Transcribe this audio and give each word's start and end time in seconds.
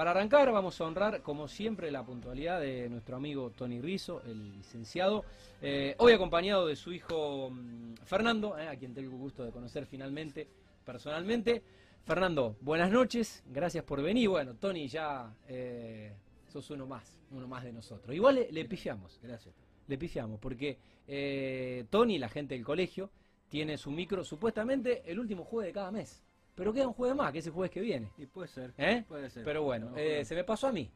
para 0.00 0.12
arrancar 0.12 0.50
vamos 0.50 0.80
a 0.80 0.84
honrar, 0.84 1.20
como 1.20 1.46
siempre, 1.46 1.90
la 1.90 2.02
puntualidad 2.02 2.58
de 2.58 2.88
nuestro 2.88 3.16
amigo 3.16 3.50
Tony 3.50 3.82
Rizzo, 3.82 4.22
el 4.24 4.56
licenciado, 4.56 5.26
eh, 5.60 5.94
hoy 5.98 6.14
acompañado 6.14 6.66
de 6.66 6.74
su 6.74 6.90
hijo 6.90 7.50
mm, 7.50 7.96
Fernando, 8.06 8.58
eh, 8.58 8.66
a 8.66 8.76
quien 8.76 8.94
tengo 8.94 9.10
el 9.10 9.18
gusto 9.18 9.44
de 9.44 9.50
conocer 9.50 9.84
finalmente, 9.84 10.48
personalmente. 10.86 11.62
Fernando, 12.06 12.56
buenas 12.62 12.90
noches, 12.90 13.44
gracias 13.46 13.84
por 13.84 14.00
venir. 14.00 14.30
Bueno, 14.30 14.54
Tony, 14.54 14.88
ya 14.88 15.34
eh, 15.46 16.14
sos 16.48 16.70
uno 16.70 16.86
más, 16.86 17.18
uno 17.30 17.46
más 17.46 17.62
de 17.62 17.74
nosotros. 17.74 18.16
Igual 18.16 18.36
le, 18.36 18.52
le 18.52 18.64
pifiamos. 18.64 19.20
Gracias. 19.22 19.54
Le 19.86 19.98
pifiamos, 19.98 20.40
porque 20.40 20.78
eh, 21.08 21.84
Tony, 21.90 22.18
la 22.18 22.30
gente 22.30 22.54
del 22.54 22.64
colegio, 22.64 23.10
tiene 23.50 23.76
su 23.76 23.90
micro 23.90 24.24
supuestamente 24.24 25.02
el 25.04 25.20
último 25.20 25.44
jueves 25.44 25.68
de 25.68 25.74
cada 25.74 25.90
mes. 25.90 26.24
Pero 26.60 26.74
queda 26.74 26.88
un 26.88 26.92
jueves 26.92 27.16
más, 27.16 27.32
que 27.32 27.38
es 27.38 27.46
el 27.46 27.54
jueves 27.54 27.70
que 27.70 27.80
viene. 27.80 28.10
Y 28.18 28.26
puede 28.26 28.46
ser. 28.46 28.74
¿Eh? 28.76 29.02
Puede 29.08 29.30
ser. 29.30 29.44
Pero 29.44 29.62
bueno, 29.62 29.92
No, 29.92 29.96
eh, 29.96 30.26
se 30.26 30.34
me 30.34 30.44
pasó 30.44 30.66
a 30.66 30.72
mí. 30.72 30.90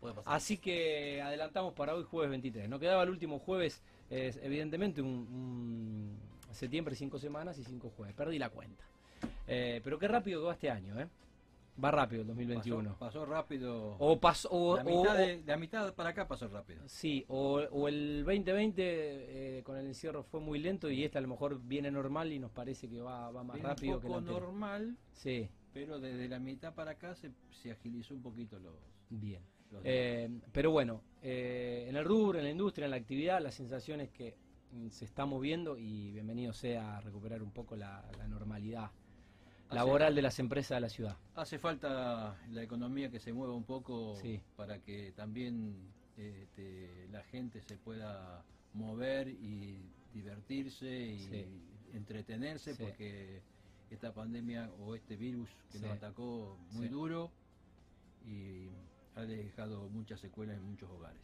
Puede 0.00 0.12
pasar. 0.12 0.34
Así 0.34 0.58
que 0.58 1.22
adelantamos 1.22 1.72
para 1.72 1.94
hoy 1.94 2.02
jueves 2.02 2.30
23. 2.30 2.68
No 2.68 2.80
quedaba 2.80 3.04
el 3.04 3.10
último 3.10 3.38
jueves, 3.38 3.80
eh, 4.10 4.34
evidentemente, 4.42 5.00
un, 5.02 5.08
un 5.08 6.18
septiembre, 6.50 6.96
cinco 6.96 7.20
semanas 7.20 7.56
y 7.58 7.62
cinco 7.62 7.92
jueves. 7.96 8.12
Perdí 8.16 8.40
la 8.40 8.48
cuenta. 8.48 8.82
Eh, 9.46 9.80
pero 9.84 10.00
qué 10.00 10.08
rápido 10.08 10.40
que 10.40 10.46
va 10.48 10.52
este 10.54 10.68
año, 10.68 10.98
¿eh? 10.98 11.06
Va 11.82 11.90
rápido 11.90 12.22
el 12.22 12.28
2021. 12.28 12.90
Pasó, 12.90 12.98
pasó 12.98 13.26
rápido. 13.26 13.96
O 13.98 14.20
pasó... 14.20 14.48
O, 14.52 14.76
la, 14.76 14.84
mitad 14.84 15.14
o- 15.14 15.18
de, 15.18 15.42
de 15.42 15.44
la 15.46 15.56
mitad 15.56 15.92
para 15.94 16.10
acá 16.10 16.28
pasó 16.28 16.46
rápido. 16.48 16.82
Sí, 16.86 17.24
o, 17.28 17.54
o 17.70 17.88
el 17.88 18.22
2020 18.24 18.82
eh, 19.58 19.62
con 19.64 19.76
el 19.76 19.86
encierro 19.86 20.22
fue 20.22 20.40
muy 20.40 20.60
lento 20.60 20.88
y 20.90 21.02
este 21.02 21.18
a 21.18 21.20
lo 21.20 21.28
mejor 21.28 21.60
viene 21.60 21.90
normal 21.90 22.32
y 22.32 22.38
nos 22.38 22.52
parece 22.52 22.88
que 22.88 23.00
va, 23.00 23.30
va 23.32 23.42
más 23.42 23.54
Viene 23.56 23.68
rápido 23.70 23.94
un 23.96 24.00
que 24.00 24.06
el 24.06 24.12
poco 24.12 24.18
anterior. 24.18 24.42
normal, 24.42 24.96
Sí, 25.12 25.48
pero 25.72 25.98
desde 25.98 26.28
la 26.28 26.38
mitad 26.38 26.74
para 26.74 26.92
acá 26.92 27.14
se, 27.16 27.32
se 27.50 27.72
agilizó 27.72 28.14
un 28.14 28.22
poquito 28.22 28.58
los, 28.60 28.74
bien. 29.10 29.42
los 29.72 29.82
Eh, 29.84 30.30
pero 30.52 30.70
bueno, 30.70 31.02
eh, 31.22 31.86
en 31.88 31.96
el 31.96 32.04
rubro, 32.04 32.38
en 32.38 32.44
la 32.44 32.50
industria, 32.50 32.84
en 32.84 32.92
la 32.92 32.98
actividad, 32.98 33.42
la 33.42 33.50
sensación 33.50 34.00
es 34.00 34.10
que 34.10 34.36
mm, 34.70 34.90
se 34.90 35.04
está 35.04 35.26
moviendo 35.26 35.76
y 35.76 36.12
bienvenido 36.12 36.52
sea 36.52 36.98
a 36.98 37.00
recuperar 37.00 37.42
un 37.42 37.50
poco 37.50 37.74
la, 37.74 38.08
la 38.16 38.28
normalidad 38.28 38.92
laboral 39.74 40.14
de 40.14 40.22
las 40.22 40.38
empresas 40.38 40.76
de 40.76 40.80
la 40.80 40.88
ciudad. 40.88 41.16
Hace 41.34 41.58
falta 41.58 42.36
la 42.50 42.62
economía 42.62 43.10
que 43.10 43.18
se 43.20 43.32
mueva 43.32 43.54
un 43.54 43.64
poco 43.64 44.16
Sí. 44.20 44.40
para 44.56 44.78
que 44.78 45.12
también 45.12 45.76
este, 46.16 47.08
la 47.10 47.22
gente 47.24 47.60
se 47.60 47.76
pueda 47.76 48.42
mover 48.72 49.28
y 49.28 49.78
divertirse 50.12 50.86
y 50.88 51.18
Sí. 51.18 51.44
entretenerse 51.92 52.74
Sí. 52.74 52.82
porque 52.82 53.42
esta 53.90 54.12
pandemia 54.12 54.70
o 54.80 54.94
este 54.94 55.16
virus 55.16 55.48
que 55.72 55.78
Sí. 55.78 55.84
nos 55.84 55.92
atacó 55.96 56.56
muy 56.72 56.86
Sí. 56.86 56.92
duro 56.92 57.30
y 58.26 58.68
ha 59.16 59.22
dejado 59.22 59.88
muchas 59.90 60.20
secuelas 60.20 60.56
en 60.56 60.64
muchos 60.64 60.88
hogares. 60.90 61.20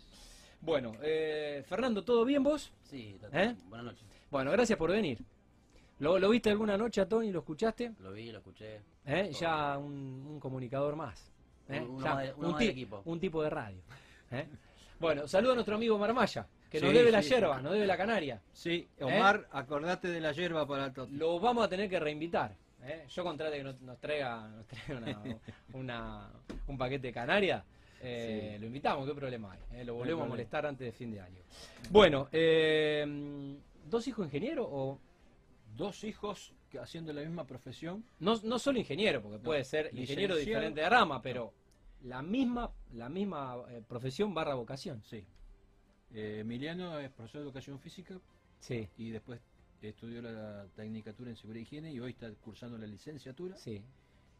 Bueno, 0.60 0.92
eh, 1.02 1.64
Fernando, 1.66 2.04
¿todo 2.04 2.24
bien 2.24 2.42
vos? 2.42 2.70
Sí, 2.82 3.16
¿Eh? 3.32 3.54
buenas 3.68 3.86
noches. 3.86 4.04
Bueno, 4.30 4.50
gracias 4.50 4.78
por 4.78 4.90
venir. 4.90 5.18
¿Lo, 6.00 6.18
lo 6.18 6.28
viste 6.30 6.50
alguna 6.50 6.76
noche 6.76 7.00
a 7.00 7.08
Tony? 7.08 7.30
¿Lo 7.30 7.40
escuchaste? 7.40 7.92
Lo 8.00 8.12
vi, 8.12 8.32
lo 8.32 8.38
escuché. 8.38 8.80
¿Eh? 9.06 9.30
Ya 9.38 9.78
un, 9.78 10.26
un 10.28 10.40
comunicador 10.40 10.96
más. 10.96 11.30
¿eh? 11.68 11.80
Uno 11.80 12.02
Ya 12.04 12.14
uno 12.36 12.46
un, 12.46 12.52
más 12.52 12.58
del 12.58 12.68
ti- 12.68 12.72
equipo. 12.72 13.02
un 13.04 13.20
tipo 13.20 13.42
de 13.42 13.50
radio. 13.50 13.80
¿eh? 14.32 14.46
Bueno, 15.00 15.26
saludo 15.26 15.52
a 15.52 15.54
nuestro 15.54 15.76
amigo 15.76 15.96
Marmaya, 15.96 16.46
que 16.70 16.78
nos 16.78 16.90
Sí, 16.90 16.96
debe 16.98 17.10
la 17.10 17.22
yerba, 17.22 17.56
sí. 17.56 17.62
nos 17.62 17.72
debe 17.72 17.86
la 17.86 17.96
canaria. 17.96 18.38
Sí, 18.52 18.86
Omar, 19.00 19.48
acordate 19.50 20.08
de 20.08 20.20
la 20.20 20.32
hierba 20.32 20.66
para 20.66 20.84
el 20.84 20.92
Toti. 20.92 21.14
Lo 21.16 21.40
vamos 21.40 21.64
a 21.64 21.68
tener 21.70 21.88
que 21.88 21.98
reinvitar. 21.98 22.54
¿eh? 22.82 23.06
Yo 23.08 23.24
contrate 23.24 23.56
que 23.56 23.64
nos, 23.64 23.80
nos 23.80 23.98
traiga, 23.98 24.46
nos 24.48 24.66
traiga 24.66 24.98
una- 24.98 25.22
una- 25.72 26.30
un 26.66 26.76
paquete 26.76 27.06
de 27.06 27.12
canaria. 27.14 27.64
eh, 28.02 28.58
Lo 28.60 28.66
invitamos, 28.66 29.08
¿qué 29.08 29.14
problema 29.14 29.52
hay? 29.52 29.80
eh? 29.80 29.84
Lo 29.86 29.94
volvemos 29.94 30.26
a 30.26 30.28
molestar 30.28 30.66
antes 30.66 30.84
de 30.84 30.92
fin 30.92 31.10
de 31.12 31.20
año. 31.22 31.40
Bueno, 31.88 32.28
eh, 32.30 33.56
¿dos 33.88 34.06
hijos 34.06 34.26
ingenieros 34.26 34.66
o 34.70 34.98
Dos 35.76 36.04
hijos 36.04 36.52
que 36.70 36.78
haciendo 36.78 37.12
la 37.12 37.22
misma 37.22 37.46
profesión. 37.46 38.04
no, 38.18 38.40
no 38.42 38.58
solo 38.58 38.78
ingeniero, 38.78 39.22
porque 39.22 39.38
No, 39.38 39.42
puede 39.42 39.64
ser 39.64 39.90
ingeniero 39.92 40.34
de 40.34 40.40
diferente 40.44 40.88
rama, 40.88 41.20
pero 41.22 41.52
la 42.02 42.22
misma, 42.22 42.70
la 42.92 43.08
misma 43.08 43.56
eh, 43.70 43.82
profesión 43.86 44.32
barra 44.34 44.54
vocación? 44.54 45.02
Sí. 45.04 45.24
Eh, 46.12 46.38
Emiliano 46.40 46.98
es 46.98 47.10
profesor 47.10 47.40
de 47.40 47.44
educación 47.46 47.78
física 47.78 48.18
Sí, 48.58 48.88
y 48.98 49.10
después 49.10 49.40
estudió 49.80 50.20
la 50.20 50.66
tecnicatura 50.74 51.30
en 51.30 51.36
seguridad 51.36 51.60
y 51.60 51.62
higiene 51.62 51.92
y 51.92 52.00
hoy 52.00 52.10
está 52.10 52.30
cursando 52.34 52.76
la 52.78 52.86
licenciatura. 52.86 53.56
sí. 53.56 53.82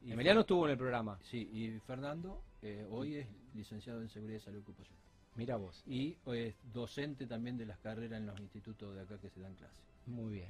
Y 0.02 0.12
Emiliano 0.12 0.40
estuvo 0.40 0.64
en 0.64 0.70
el 0.72 0.78
programa. 0.78 1.18
Sí, 1.22 1.50
y 1.52 1.78
Fernando 1.80 2.42
eh, 2.62 2.86
hoy 2.90 3.16
es 3.16 3.26
licenciado 3.54 4.00
en 4.00 4.08
seguridad 4.08 4.38
y 4.38 4.40
salud 4.40 4.60
ocupacional. 4.60 4.98
Mira 5.36 5.56
vos. 5.56 5.82
Y 5.86 6.16
es 6.32 6.54
docente 6.72 7.26
también 7.26 7.58
de 7.58 7.66
las 7.66 7.78
carreras 7.80 8.18
en 8.18 8.26
los 8.26 8.40
institutos 8.40 8.94
de 8.94 9.02
acá 9.02 9.18
que 9.18 9.28
se 9.28 9.40
dan 9.40 9.54
clases. 9.56 9.76
Muy 10.06 10.32
bien. 10.32 10.48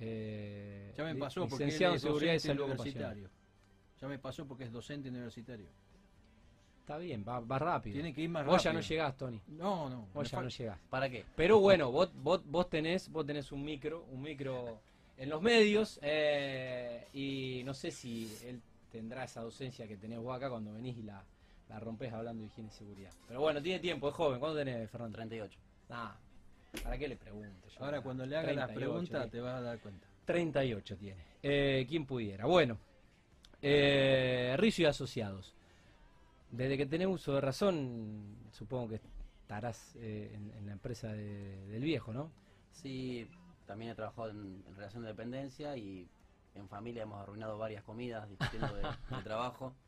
Eh, 0.00 0.92
Ya 0.96 1.04
me 1.04 1.14
pasó 1.14 1.46
porque 1.48 1.64
licenciado 1.66 1.94
en 1.94 1.96
es 1.96 2.02
seguridad 2.02 2.34
y 2.34 2.40
salud 2.40 2.64
universitario. 2.64 3.30
Ya 4.00 4.08
me 4.08 4.18
pasó 4.18 4.46
porque 4.46 4.64
es 4.64 4.72
docente 4.72 5.08
universitario. 5.08 5.68
Está 6.80 6.98
bien, 6.98 7.24
va, 7.26 7.40
va 7.40 7.58
rápido. 7.58 7.94
Tiene 7.94 8.12
que 8.12 8.20
ir 8.22 8.28
más 8.28 8.44
Vos 8.44 8.56
rápido. 8.56 8.72
ya 8.72 8.72
no 8.74 8.80
llegás, 8.80 9.16
Tony. 9.16 9.40
No, 9.48 9.88
no. 9.88 10.06
Vos 10.12 10.30
ya 10.30 10.42
no 10.42 10.48
llegás. 10.48 10.78
¿Para 10.90 11.08
qué? 11.08 11.24
Pero 11.34 11.58
bueno, 11.60 11.90
vos, 11.90 12.10
vos, 12.14 12.42
vos 12.44 12.68
tenés, 12.68 13.08
vos 13.10 13.24
tenés 13.24 13.50
un 13.52 13.64
micro, 13.64 14.04
un 14.10 14.20
micro 14.20 14.80
en 15.16 15.30
los 15.30 15.40
medios, 15.40 15.98
eh, 16.02 17.06
y 17.14 17.62
no 17.64 17.72
sé 17.72 17.90
si 17.90 18.30
él 18.44 18.60
tendrá 18.90 19.24
esa 19.24 19.40
docencia 19.40 19.88
que 19.88 19.96
tenés 19.96 20.18
vos 20.18 20.36
acá 20.36 20.50
cuando 20.50 20.74
venís 20.74 20.98
y 20.98 21.02
la, 21.02 21.24
la 21.70 21.80
rompés 21.80 22.12
hablando 22.12 22.40
de 22.42 22.48
higiene 22.48 22.68
y 22.68 22.72
seguridad. 22.76 23.12
Pero 23.28 23.40
bueno, 23.40 23.62
tiene 23.62 23.78
tiempo, 23.80 24.08
es 24.10 24.14
joven. 24.14 24.38
¿Cuánto 24.38 24.58
tenés, 24.58 24.90
Fernando? 24.90 25.16
38. 25.16 25.58
Nah, 25.88 26.12
¿para 26.82 26.98
qué 26.98 27.08
le 27.08 27.16
pregunto? 27.16 27.68
yo? 27.68 27.84
Ahora 27.84 28.00
cuando 28.00 28.26
le 28.26 28.36
hagas 28.36 28.54
las 28.54 28.66
38 28.66 28.74
preguntas 28.80 29.30
te 29.30 29.40
vas 29.40 29.54
a 29.56 29.60
dar 29.60 29.78
cuenta. 29.80 30.06
38 30.24 30.96
tiene. 30.96 31.22
Eh, 31.42 31.86
¿Quién 31.88 32.06
pudiera? 32.06 32.46
Bueno, 32.46 32.78
eh, 33.62 34.54
Rizzo 34.58 34.82
y 34.82 34.84
Asociados. 34.86 35.54
Desde 36.50 36.76
que 36.76 36.86
tenés 36.86 37.08
uso 37.08 37.34
de 37.34 37.40
razón, 37.40 38.36
supongo 38.52 38.88
que 38.90 39.00
estarás 39.42 39.94
eh, 39.96 40.30
en, 40.34 40.50
en 40.56 40.66
la 40.66 40.72
empresa 40.72 41.08
de- 41.12 41.66
del 41.66 41.82
viejo, 41.82 42.12
¿no? 42.12 42.30
Sí, 42.72 43.28
también 43.66 43.90
he 43.90 43.94
trabajado 43.94 44.30
en, 44.30 44.62
en 44.66 44.76
relación 44.76 45.02
de 45.02 45.08
dependencia 45.08 45.76
y 45.76 46.08
en 46.54 46.68
familia 46.68 47.02
hemos 47.02 47.20
arruinado 47.20 47.58
varias 47.58 47.82
comidas 47.82 48.28
discutiendo 48.28 48.74
de, 48.74 48.82
de 48.82 49.22
trabajo. 49.22 49.74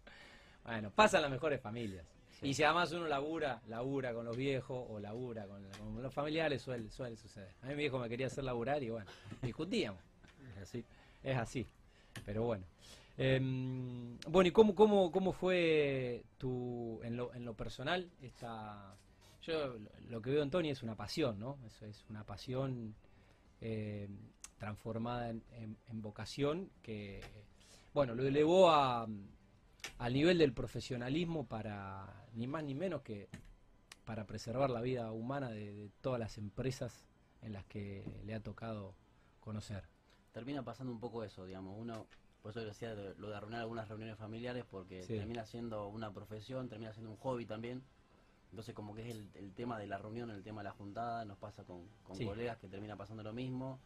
Bueno, 0.64 0.90
pasan 0.90 1.22
las 1.22 1.30
mejores 1.30 1.60
familias. 1.60 2.04
Y 2.42 2.54
si 2.54 2.62
además 2.62 2.92
uno 2.92 3.06
labura, 3.06 3.62
labura 3.66 4.12
con 4.12 4.24
los 4.24 4.36
viejos 4.36 4.84
o 4.90 5.00
labura 5.00 5.46
con, 5.46 5.62
los 6.02 6.12
familiares, 6.12 6.62
suele, 6.62 6.90
suele 6.90 7.16
suceder. 7.16 7.54
A 7.62 7.66
mí 7.66 7.72
mi 7.74 7.82
viejo 7.82 7.98
me 7.98 8.08
quería 8.08 8.26
hacer 8.26 8.44
laburar 8.44 8.82
y 8.82 8.90
bueno, 8.90 9.06
discutíamos. 9.42 10.00
Es 10.56 10.62
así. 10.62 10.84
Es 11.22 11.36
así. 11.36 11.66
Pero 12.24 12.44
bueno. 12.44 12.64
Em, 13.18 14.18
bueno, 14.28 14.48
¿y 14.48 14.52
cómo, 14.52 14.74
cómo, 14.74 15.10
cómo 15.10 15.32
fue 15.32 16.24
tu, 16.36 17.00
en 17.02 17.16
lo, 17.16 17.32
en 17.34 17.44
lo 17.44 17.54
personal 17.54 18.10
esta... 18.20 18.94
Yo 19.42 19.76
lo- 20.08 20.20
que 20.20 20.30
veo 20.30 20.42
en 20.42 20.50
Tony 20.50 20.70
es 20.70 20.82
una 20.82 20.96
pasión, 20.96 21.38
¿no? 21.38 21.56
Eso 21.66 21.86
es 21.86 22.04
una 22.10 22.24
pasión 22.24 22.94
eh, 23.60 24.08
transformada 24.58 25.30
en 25.30 26.02
vocación 26.02 26.68
que, 26.82 27.22
bueno, 27.94 28.14
lo 28.14 28.26
elevó 28.26 28.70
a, 28.70 29.06
al 29.98 30.12
nivel 30.12 30.38
del 30.38 30.52
profesionalismo 30.52 31.46
para, 31.46 32.26
ni 32.34 32.46
más 32.46 32.64
ni 32.64 32.74
menos 32.74 33.02
que 33.02 33.28
para 34.04 34.26
preservar 34.26 34.70
la 34.70 34.80
vida 34.80 35.10
humana 35.12 35.50
de, 35.50 35.72
de 35.72 35.90
todas 36.00 36.20
las 36.20 36.38
empresas 36.38 37.06
en 37.42 37.52
las 37.52 37.64
que 37.64 38.04
le 38.24 38.34
ha 38.34 38.40
tocado 38.42 38.94
conocer. 39.40 39.84
Termina 40.32 40.62
pasando 40.64 40.92
un 40.92 41.00
poco 41.00 41.24
eso, 41.24 41.44
digamos. 41.46 41.74
Uno, 41.78 42.06
por 42.42 42.50
eso 42.50 42.60
decía 42.60 42.94
de- 42.94 43.14
lo 43.16 43.30
de 43.30 43.36
arruinar 43.36 43.60
algunas 43.62 43.88
reuniones 43.88 44.16
familiares, 44.18 44.64
porque 44.70 45.02
Sí. 45.02 45.14
termina 45.16 45.44
siendo 45.46 45.88
una 45.88 46.12
profesión, 46.12 46.68
termina 46.68 46.92
siendo 46.92 47.10
un 47.10 47.16
hobby 47.16 47.46
también. 47.46 47.82
Entonces, 48.50 48.74
como 48.74 48.94
que 48.94 49.02
es 49.02 49.10
el, 49.14 49.28
el 49.34 49.52
tema 49.54 49.78
de 49.78 49.86
la 49.86 49.98
reunión, 49.98 50.30
el 50.30 50.42
tema 50.42 50.60
de 50.60 50.64
la 50.64 50.72
juntada, 50.72 51.24
nos 51.24 51.36
pasa 51.38 51.64
con, 51.64 51.88
con 52.04 52.16
Sí. 52.16 52.24
colegas 52.24 52.58
que 52.58 52.68
termina 52.68 52.96
pasando 52.96 53.22
lo 53.22 53.32
mismo, 53.32 53.80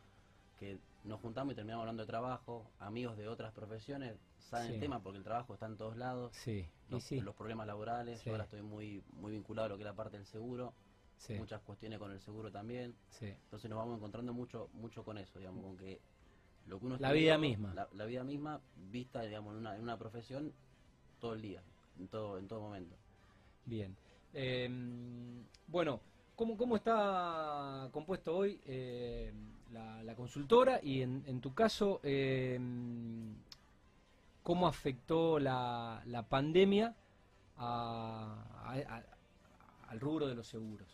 que 0.61 0.79
nos 1.05 1.19
juntamos 1.21 1.53
y 1.53 1.57
terminamos 1.57 1.83
hablando 1.83 2.03
de 2.03 2.07
trabajo, 2.07 2.71
amigos 2.79 3.17
de 3.17 3.27
otras 3.27 3.53
profesiones, 3.53 4.15
saben 4.39 4.69
Sí. 4.69 4.75
el 4.75 4.81
tema 4.81 5.03
porque 5.03 5.17
el 5.19 5.25
trabajo 5.25 5.55
está 5.55 5.65
en 5.67 5.79
todos 5.79 5.97
lados, 5.97 6.37
Sí, 6.37 6.69
y 6.89 6.93
los, 6.93 7.03
sí, 7.03 7.21
los 7.21 7.35
problemas 7.35 7.67
laborales, 7.67 8.23
yo 8.23 8.33
ahora 8.33 8.45
estoy 8.45 8.61
muy, 8.61 9.03
muy 9.15 9.33
vinculado 9.33 9.67
a 9.67 9.69
lo 9.71 9.77
que 9.77 9.83
es 9.83 9.87
la 9.87 9.95
parte 9.97 10.19
del 10.19 10.27
seguro, 10.27 10.75
muchas 11.39 11.61
cuestiones 11.63 11.99
con 11.99 12.13
el 12.13 12.21
seguro 12.21 12.53
también, 12.53 12.95
entonces 13.21 13.69
nos 13.71 13.79
vamos 13.79 13.97
encontrando 13.97 14.33
mucho, 14.35 14.69
mucho 14.75 15.03
con 15.03 15.17
eso, 15.19 15.39
digamos, 15.39 15.65
con 15.65 15.77
que 15.79 15.99
lo 16.67 16.79
que 16.79 16.87
uno 16.87 16.97
La 16.99 17.13
vida 17.13 17.39
misma. 17.39 17.73
La, 17.75 17.89
la 17.95 18.05
vida 18.05 18.23
misma 18.23 18.61
vista, 18.91 19.23
digamos, 19.23 19.53
en 19.55 19.61
una, 19.61 19.77
en 19.77 19.83
una 19.83 19.97
profesión 19.99 20.53
todo 21.19 21.33
el 21.33 21.41
día, 21.43 21.63
en 21.99 22.09
todo, 22.09 22.39
en 22.39 22.47
todo 22.49 22.61
momento. 22.61 22.97
Bien. 23.65 23.97
Eh, 24.35 24.69
bueno, 25.67 26.01
¿cómo, 26.37 26.57
¿cómo 26.57 26.77
está 26.77 27.89
compuesto 27.93 28.37
hoy 28.37 28.61
eh, 28.65 29.33
la, 29.73 30.03
la 30.03 30.15
consultora? 30.15 30.81
Y 30.83 31.03
en, 31.03 31.23
en 31.27 31.41
tu 31.41 31.55
caso, 31.55 32.01
eh, 32.03 32.59
¿cómo 34.43 34.67
afectó 34.67 35.39
la, 35.39 36.03
la 36.07 36.23
pandemia 36.29 36.95
a- 37.57 38.45
a- 38.65 38.97
a- 38.97 39.05
al 39.89 40.01
rubro 40.01 40.27
de 40.29 40.35
los 40.35 40.47
seguros? 40.47 40.89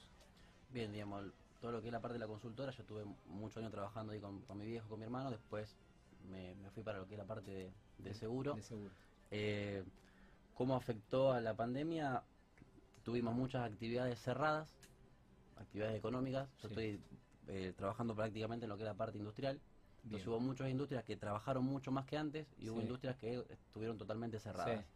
Bien, 0.71 0.93
digamos, 0.93 1.25
todo 1.61 1.73
lo 1.73 1.81
que 1.81 1.89
es 1.89 1.93
la 1.93 2.01
parte 2.01 2.15
de 2.15 2.19
la 2.21 2.27
consultora, 2.27 2.73
yo 2.73 2.85
tuve 2.85 3.05
muchos 3.27 3.59
años 3.59 3.71
trabajando 3.73 4.13
ahí 4.13 4.21
con, 4.21 4.41
con 4.43 4.59
mi 4.59 4.67
viejo, 4.67 4.89
con 4.89 4.99
mi 4.99 5.05
hermano, 5.05 5.31
después 5.31 5.75
me, 6.31 6.55
me 6.57 6.71
fui 6.71 6.83
para 6.83 6.99
lo 6.99 7.07
que 7.07 7.15
es 7.15 7.19
la 7.19 7.25
parte 7.25 7.51
de, 7.51 7.73
de 7.99 8.15
seguro. 8.15 8.55
De 8.55 8.63
seguro. 8.63 8.91
Eh, 9.31 9.85
¿Cómo 10.55 10.75
afectó 10.75 11.33
a 11.33 11.41
la 11.41 11.55
pandemia? 11.55 12.23
Tuvimos 13.05 13.35
muchas 13.35 13.71
actividades 13.71 14.19
cerradas, 14.21 14.69
actividades 15.57 15.97
económicas. 15.97 16.49
Yo 16.63 16.69
Sí. 16.69 16.75
estoy 16.75 17.01
eh, 17.49 17.73
trabajando 17.77 18.15
prácticamente 18.15 18.65
en 18.65 18.71
lo 18.71 18.77
que 18.77 18.83
es 18.83 18.89
la 18.89 18.95
parte 18.95 19.19
industrial. 19.19 19.61
Entonces 20.05 20.27
Bien. 20.27 20.29
hubo 20.29 20.41
muchas 20.41 20.71
industrias 20.71 21.05
que 21.05 21.17
trabajaron 21.17 21.65
mucho 21.65 21.91
más 21.91 22.07
que 22.07 22.17
antes 22.17 22.47
y 22.59 22.69
hubo 22.69 22.81
industrias 22.81 23.17
que 23.17 23.45
estuvieron 23.51 23.99
totalmente 23.99 24.39
cerradas. 24.39 24.81
Sí. 24.81 24.87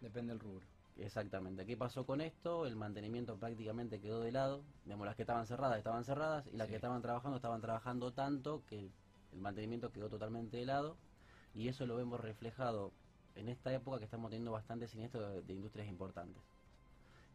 Depende 0.00 0.32
del 0.32 0.40
rubro. 0.40 0.64
Exactamente. 0.98 1.66
¿Qué 1.66 1.76
pasó 1.76 2.06
con 2.06 2.20
esto? 2.20 2.66
El 2.66 2.76
mantenimiento 2.76 3.36
prácticamente 3.36 4.00
quedó 4.00 4.20
de 4.20 4.32
lado. 4.32 4.62
Digamos, 4.84 5.06
las 5.06 5.16
que 5.16 5.22
estaban 5.22 5.46
cerradas 5.46 5.78
estaban 5.78 6.04
cerradas 6.04 6.46
y 6.52 6.56
las 6.56 6.66
Sí. 6.66 6.70
que 6.72 6.76
estaban 6.76 7.02
trabajando 7.02 7.36
estaban 7.36 7.60
trabajando 7.60 8.12
tanto 8.12 8.62
que 8.66 8.78
el, 8.78 8.90
el 9.32 9.40
mantenimiento 9.40 9.92
quedó 9.92 10.08
totalmente 10.08 10.56
de 10.56 10.64
lado. 10.64 10.96
Y 11.54 11.68
eso 11.68 11.86
lo 11.86 11.96
vemos 11.96 12.20
reflejado 12.20 12.92
en 13.34 13.48
esta 13.48 13.72
época 13.74 13.98
que 13.98 14.04
estamos 14.04 14.30
teniendo 14.30 14.52
bastante 14.52 14.86
siniestros 14.88 15.34
de, 15.34 15.42
de 15.42 15.54
industrias 15.54 15.88
importantes. 15.88 16.42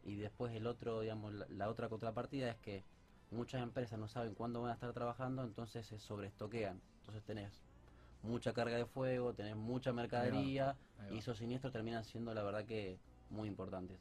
Y 0.06 0.15
después 0.15 0.53
el 0.56 0.65
otro, 0.65 1.01
digamos, 1.01 1.33
la, 1.33 1.45
la 1.50 1.69
otra 1.69 1.89
contrapartida 1.89 2.50
es 2.50 2.57
que 2.57 2.83
muchas 3.31 3.63
empresas 3.63 3.98
no 3.98 4.07
saben 4.07 4.36
cuándo 4.36 4.62
van 4.62 4.72
a 4.72 4.74
estar 4.74 4.94
trabajando, 4.94 5.44
entonces 5.44 5.88
se 5.88 5.98
sobreestoquean. 5.98 6.80
Entonces 7.00 7.24
tenés 7.24 7.63
mucha 8.24 8.54
carga 8.54 8.78
de 8.78 8.86
fuego, 8.86 9.33
tenés 9.33 9.56
mucha 9.56 9.94
mercadería 9.94 10.75
ahí 11.00 11.10
va. 11.10 11.16
y 11.16 11.19
esos 11.19 11.38
siniestros 11.38 11.74
terminan 11.74 12.04
siendo 12.04 12.33
la 12.33 12.44
verdad 12.44 12.66
que 12.66 13.00
muy 13.30 13.48
importantes. 13.48 13.98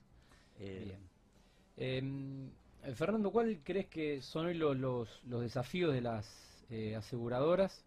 Eh, 0.59 0.83
Bien. 0.85 2.51
Eh, 2.83 2.95
Fernando, 2.95 3.31
¿cuál 3.31 3.61
crees 3.63 3.87
que 3.87 4.21
son 4.21 4.47
hoy 4.47 4.55
los, 4.55 4.77
los, 4.77 5.23
los 5.25 5.41
desafíos 5.43 5.95
de 5.95 6.01
las 6.01 6.65
eh, 6.69 6.97
aseguradoras 6.97 7.85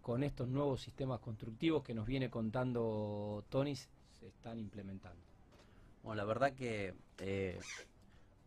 con 0.00 0.22
estos 0.22 0.48
nuevos 0.48 0.80
sistemas 0.80 1.20
constructivos 1.20 1.82
que 1.82 1.94
nos 1.94 2.06
viene 2.06 2.30
contando 2.30 3.44
Tony 3.50 3.76
se 3.76 3.88
están 4.26 4.58
implementando? 4.58 5.20
Bueno, 6.02 6.16
la 6.16 6.24
verdad 6.24 6.52
que 6.54 6.94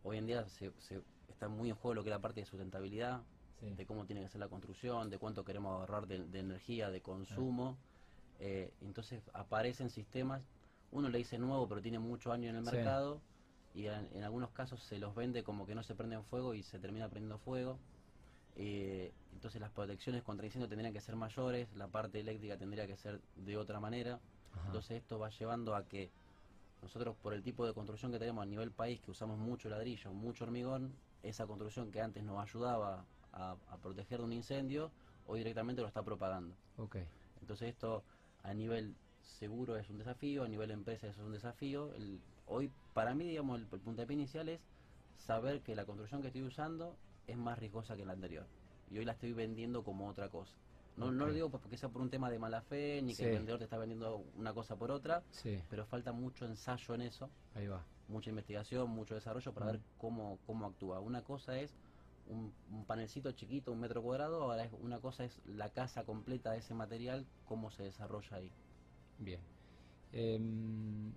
hoy 0.02 0.16
en 0.16 0.26
día 0.26 0.48
se, 0.48 0.72
se 0.78 1.00
está 1.40 1.48
muy 1.48 1.70
en 1.70 1.74
juego 1.76 1.94
lo 1.94 2.02
que 2.04 2.10
es 2.10 2.14
la 2.14 2.20
parte 2.20 2.40
de 2.40 2.46
sustentabilidad, 2.46 3.22
Sí. 3.58 3.70
de 3.74 3.86
cómo 3.86 4.04
tiene 4.06 4.20
que 4.22 4.28
ser 4.28 4.40
la 4.40 4.48
construcción, 4.48 5.08
de 5.10 5.18
cuánto 5.18 5.42
queremos 5.44 5.72
ahorrar 5.72 6.06
de, 6.06 6.26
de 6.26 6.38
energía, 6.40 6.90
de 6.90 7.00
consumo. 7.00 7.78
Eh, 8.38 8.72
entonces 8.82 9.22
aparecen 9.34 9.88
sistemas, 9.90 10.42
uno 10.92 11.08
le 11.08 11.16
dice 11.18 11.38
nuevo, 11.38 11.66
pero 11.68 11.80
tiene 11.82 11.98
muchos 11.98 12.32
años 12.32 12.50
en 12.50 12.56
el 12.56 12.64
Sí. 12.66 12.72
mercado 12.76 13.20
y 13.74 13.86
en, 13.86 14.08
en 14.14 14.22
algunos 14.24 14.50
casos 14.50 14.82
se 14.82 14.98
los 14.98 15.14
vende 15.14 15.42
como 15.42 15.66
que 15.66 15.74
no 15.74 15.82
se 15.82 15.94
prenden 15.94 16.24
fuego 16.24 16.52
y 16.54 16.62
se 16.62 16.78
termina 16.78 17.08
prendiendo 17.08 17.38
fuego. 17.38 17.78
Eh, 18.56 19.12
entonces 19.32 19.60
las 19.62 19.70
protecciones 19.70 20.22
contra 20.22 20.44
incendio 20.46 20.68
tendrían 20.68 20.92
que 20.92 21.00
ser 21.00 21.16
mayores, 21.16 21.68
la 21.74 21.88
parte 21.88 22.20
eléctrica 22.20 22.58
tendría 22.58 22.86
que 22.86 22.96
ser 22.98 23.20
de 23.36 23.56
otra 23.56 23.78
manera. 23.80 24.20
Ajá. 24.52 24.66
Entonces 24.66 24.98
esto 24.98 25.18
va 25.18 25.30
llevando 25.30 25.74
a 25.74 25.84
que 25.86 26.10
nosotros 26.82 27.14
por 27.22 27.32
el 27.34 27.42
tipo 27.42 27.66
de 27.66 27.72
construcción 27.74 28.10
que 28.12 28.18
tenemos 28.18 28.42
a 28.42 28.46
nivel 28.46 28.70
país, 28.72 29.00
que 29.00 29.10
usamos 29.10 29.38
mucho 29.38 29.68
ladrillo, 29.70 30.12
mucho 30.12 30.44
hormigón, 30.44 30.92
esa 31.22 31.46
construcción 31.46 31.90
que 31.90 32.00
antes 32.00 32.22
nos 32.24 32.42
ayudaba 32.42 33.04
a, 33.32 33.52
a 33.68 33.76
proteger 33.78 34.18
de 34.18 34.24
un 34.24 34.32
incendio, 34.32 34.90
hoy 35.26 35.38
directamente 35.40 35.82
lo 35.82 35.88
está 35.88 36.02
propagando. 36.02 36.54
Ok. 36.76 36.96
Entonces 37.40 37.68
esto 37.68 38.02
a 38.42 38.54
nivel 38.54 38.94
seguro 39.20 39.76
es 39.76 39.88
un 39.90 39.98
desafío, 39.98 40.44
a 40.44 40.48
nivel 40.48 40.70
empresa 40.70 41.06
es 41.08 41.18
un 41.18 41.32
desafío. 41.32 41.94
El- 41.94 42.20
hoy 42.46 42.70
para 42.94 43.14
mí, 43.14 43.24
digamos, 43.26 43.60
el, 43.60 43.68
el 43.70 43.80
puntapié 43.80 44.14
inicial 44.14 44.48
es 44.48 44.60
saber 45.16 45.60
que 45.62 45.74
la 45.74 45.84
construcción 45.84 46.20
que 46.22 46.28
estoy 46.28 46.42
usando 46.42 46.96
es 47.26 47.36
más 47.36 47.58
riesgosa 47.58 47.96
que 47.96 48.04
la 48.04 48.12
anterior. 48.12 48.46
Y 48.90 48.98
hoy 48.98 49.04
la 49.04 49.12
estoy 49.12 49.32
vendiendo 49.32 49.84
como 49.84 50.08
otra 50.08 50.28
cosa. 50.30 50.52
No, 51.00 51.12
no 51.12 51.26
lo 51.26 51.32
digo 51.32 51.50
porque 51.50 51.76
sea 51.76 51.88
por 51.88 52.02
un 52.02 52.10
tema 52.10 52.30
de 52.30 52.38
mala 52.38 52.60
fe, 52.62 53.00
ni 53.02 53.12
que 53.12 53.22
Sí. 53.22 53.24
el 53.24 53.32
vendedor 53.32 53.58
te 53.58 53.64
está 53.64 53.78
vendiendo 53.78 54.16
una 54.36 54.52
cosa 54.54 54.76
por 54.76 54.90
otra, 54.90 55.22
Sí, 55.30 55.58
pero 55.68 55.84
falta 55.86 56.12
mucho 56.12 56.44
ensayo 56.46 56.94
en 56.94 57.02
eso, 57.02 57.28
ahí 57.54 57.66
va. 57.66 57.84
mucha 58.08 58.30
investigación, 58.30 58.90
mucho 58.90 59.14
desarrollo 59.14 59.52
para 59.54 59.66
Mm. 59.66 59.68
ver 59.70 59.80
cómo, 59.98 60.38
cómo 60.46 60.66
actúa. 60.66 61.00
Una 61.00 61.22
cosa 61.22 61.58
es 61.58 61.70
un, 62.26 62.52
un 62.70 62.84
panelcito 62.86 63.32
chiquito, 63.32 63.72
un 63.72 63.80
metro 63.80 64.02
cuadrado, 64.02 64.42
ahora 64.42 64.64
es, 64.64 64.72
una 64.72 65.00
cosa 65.00 65.24
es 65.24 65.40
la 65.46 65.70
casa 65.70 66.04
completa 66.04 66.52
de 66.52 66.58
ese 66.58 66.74
material, 66.74 67.24
cómo 67.44 67.70
se 67.70 67.82
desarrolla 67.84 68.36
ahí. 68.36 68.52
Bien. 69.18 69.40
Em, 70.12 71.12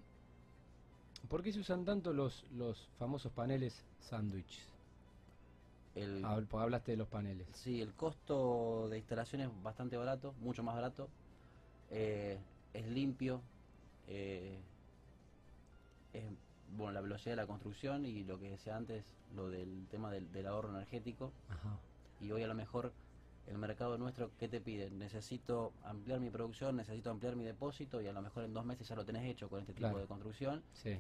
¿Por 1.29 1.41
qué 1.41 1.51
se 1.51 1.59
usan 1.59 1.85
tanto 1.85 2.13
los, 2.13 2.43
los 2.51 2.87
famosos 2.97 3.31
paneles 3.31 3.85
sándwich? 3.99 4.72
El, 5.95 6.23
Ah, 6.25 6.41
porque 6.49 6.63
hablaste 6.63 6.91
de 6.91 6.97
los 6.97 7.07
paneles. 7.07 7.47
Sí, 7.53 7.81
el 7.81 7.93
costo 7.93 8.87
de 8.89 8.97
instalación 8.97 9.41
es 9.41 9.49
bastante 9.63 9.95
barato, 9.97 10.33
mucho 10.39 10.63
más 10.63 10.75
barato. 10.75 11.09
eh, 11.91 12.39
es 12.73 12.87
limpio. 12.87 13.41
eh, 14.07 14.59
es 16.13 16.23
bueno 16.75 16.91
la 16.91 17.01
velocidad 17.01 17.33
de 17.33 17.35
la 17.37 17.47
construcción 17.47 18.05
y 18.05 18.23
lo 18.23 18.39
que 18.39 18.49
decía 18.49 18.75
antes, 18.75 19.05
lo 19.35 19.49
del 19.49 19.87
tema 19.89 20.11
del, 20.11 20.31
del 20.31 20.47
ahorro 20.47 20.69
energético. 20.69 21.31
Ajá. 21.49 21.77
Y 22.21 22.31
hoy 22.31 22.43
a 22.43 22.47
lo 22.47 22.53
mejor 22.55 22.91
el 23.47 23.57
mercado 23.57 23.97
nuestro, 23.97 24.31
¿qué 24.39 24.47
te 24.47 24.59
pide? 24.61 24.89
Necesito 24.89 25.71
ampliar 25.83 26.19
mi 26.19 26.29
producción, 26.29 26.75
necesito 26.75 27.11
ampliar 27.11 27.35
mi 27.35 27.43
depósito 27.43 28.01
y 28.01 28.07
a 28.07 28.13
lo 28.13 28.21
mejor 28.21 28.43
en 28.43 28.53
dos 28.53 28.65
meses 28.65 28.87
ya 28.87 28.95
lo 28.95 29.05
tenés 29.05 29.23
hecho 29.25 29.49
con 29.49 29.59
este 29.59 29.73
tipo 29.73 29.87
Claro. 29.87 29.99
de 29.99 30.05
construcción 30.07 30.63
Sí. 30.73 30.99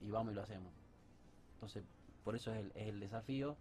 y 0.00 0.10
vamos 0.10 0.32
y 0.32 0.36
lo 0.36 0.42
hacemos. 0.42 0.72
Entonces, 1.54 1.82
por 2.24 2.36
eso 2.36 2.52
es 2.52 2.60
el, 2.60 2.72
es 2.74 2.88
el 2.88 3.00
desafío. 3.00 3.56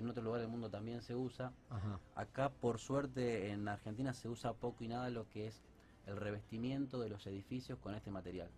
En 0.00 0.08
otro 0.08 0.22
lugar 0.22 0.40
del 0.40 0.48
mundo 0.48 0.70
también 0.70 1.02
se 1.02 1.14
usa. 1.14 1.52
Ajá. 1.68 2.00
Acá, 2.14 2.48
por 2.48 2.78
suerte, 2.78 3.50
en 3.50 3.68
Argentina 3.68 4.14
se 4.14 4.28
usa 4.28 4.54
poco 4.54 4.82
y 4.82 4.88
nada 4.88 5.10
lo 5.10 5.28
que 5.28 5.46
es 5.46 5.60
el 6.06 6.16
revestimiento 6.16 6.98
de 7.00 7.10
los 7.10 7.26
edificios 7.26 7.78
con 7.78 7.94
este 7.94 8.10
material. 8.10 8.48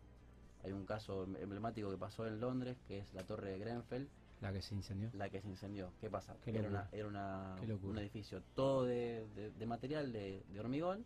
Hay 0.62 0.70
un 0.72 0.86
caso 0.86 1.24
em- 1.24 1.36
emblemático 1.36 1.90
que 1.90 1.96
pasó 1.96 2.26
en 2.28 2.38
Londres, 2.40 2.76
que 2.86 2.98
es 3.00 3.12
la 3.12 3.24
torre 3.24 3.50
de 3.50 3.58
Grenfell, 3.58 4.06
La 4.40 4.52
que 4.52 4.62
se 4.62 4.74
incendió. 4.76 5.10
la 5.14 5.28
que 5.30 5.40
se 5.40 5.48
incendió. 5.48 5.90
¿Qué 6.00 6.08
pasa? 6.08 6.36
Qué 6.44 6.56
era 6.56 6.68
una, 6.68 6.88
era 6.92 7.08
una- 7.08 7.56
un 7.82 7.98
edificio 7.98 8.40
todo 8.54 8.84
de, 8.84 9.26
de- 9.34 9.50
de 9.50 9.66
material 9.66 10.12
de, 10.12 10.44
de 10.48 10.60
hormigón 10.60 11.04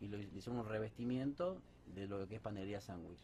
y 0.00 0.06
lo, 0.06 0.18
hicieron 0.18 0.60
un 0.60 0.68
revestimiento 0.68 1.60
de 1.94 2.06
lo 2.06 2.28
que 2.28 2.36
es 2.36 2.40
panería 2.40 2.80
sándwich. 2.80 3.18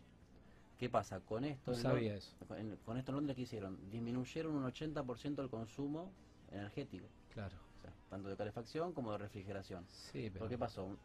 ¿Qué 0.78 0.88
pasa? 0.88 1.20
Con 1.20 1.44
esto, 1.44 1.70
No 1.72 1.76
sabía 1.76 2.16
eso. 2.16 2.34
con, 2.48 2.56
con 2.84 2.96
esto 2.96 3.12
en 3.12 3.16
Londres, 3.16 3.36
¿qué 3.36 3.42
hicieron? 3.42 3.78
Disminuyeron 3.90 4.52
un 4.56 4.64
80% 4.64 5.40
el 5.42 5.48
consumo 5.50 6.10
energético. 6.50 7.06
Claro. 7.32 7.56
O 7.78 7.82
sea, 7.82 7.92
tanto 8.10 8.28
de 8.28 8.36
calefacción 8.36 8.92
como 8.92 9.12
de 9.12 9.18
refrigeración. 9.18 9.84
Sí, 9.88 10.28
pero. 10.30 10.40
¿Por 10.40 10.48
qué 10.48 10.58
pasó? 10.58 10.96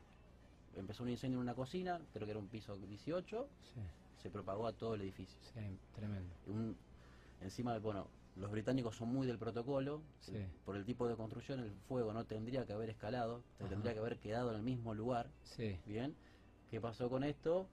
Empezó 0.75 1.03
un 1.03 1.09
incendio 1.09 1.37
en 1.37 1.43
una 1.43 1.55
cocina, 1.55 2.01
creo 2.13 2.25
que 2.25 2.31
era 2.31 2.39
un 2.39 2.47
piso 2.47 2.75
18, 2.77 3.47
Sí, 3.73 3.79
se 4.21 4.29
propagó 4.29 4.67
a 4.67 4.73
todo 4.73 4.95
el 4.95 5.01
edificio. 5.01 5.39
sí, 5.53 5.77
tremendo. 5.95 6.33
Un- 6.47 6.75
encima, 7.41 7.77
bueno, 7.79 8.07
los 8.35 8.51
británicos 8.51 8.95
son 8.97 9.07
muy 9.09 9.25
del 9.25 9.37
protocolo, 9.37 10.01
Sí. 10.19 10.35
el- 10.35 10.47
por 10.65 10.75
el 10.75 10.83
tipo 10.83 11.07
de 11.07 11.15
construcción 11.15 11.59
el 11.61 11.71
fuego 11.87 12.11
no 12.11 12.25
tendría 12.25 12.65
que 12.65 12.73
haber 12.73 12.89
escalado, 12.89 13.41
Ajá. 13.59 13.69
tendría 13.69 13.93
que 13.93 13.99
haber 13.99 14.19
quedado 14.19 14.49
en 14.49 14.57
el 14.57 14.63
mismo 14.63 14.93
lugar, 14.93 15.29
Sí. 15.43 15.79
¿bien? 15.85 16.13
¿Qué 16.69 16.81
pasó 16.81 17.09
con 17.09 17.23
esto? 17.23 17.69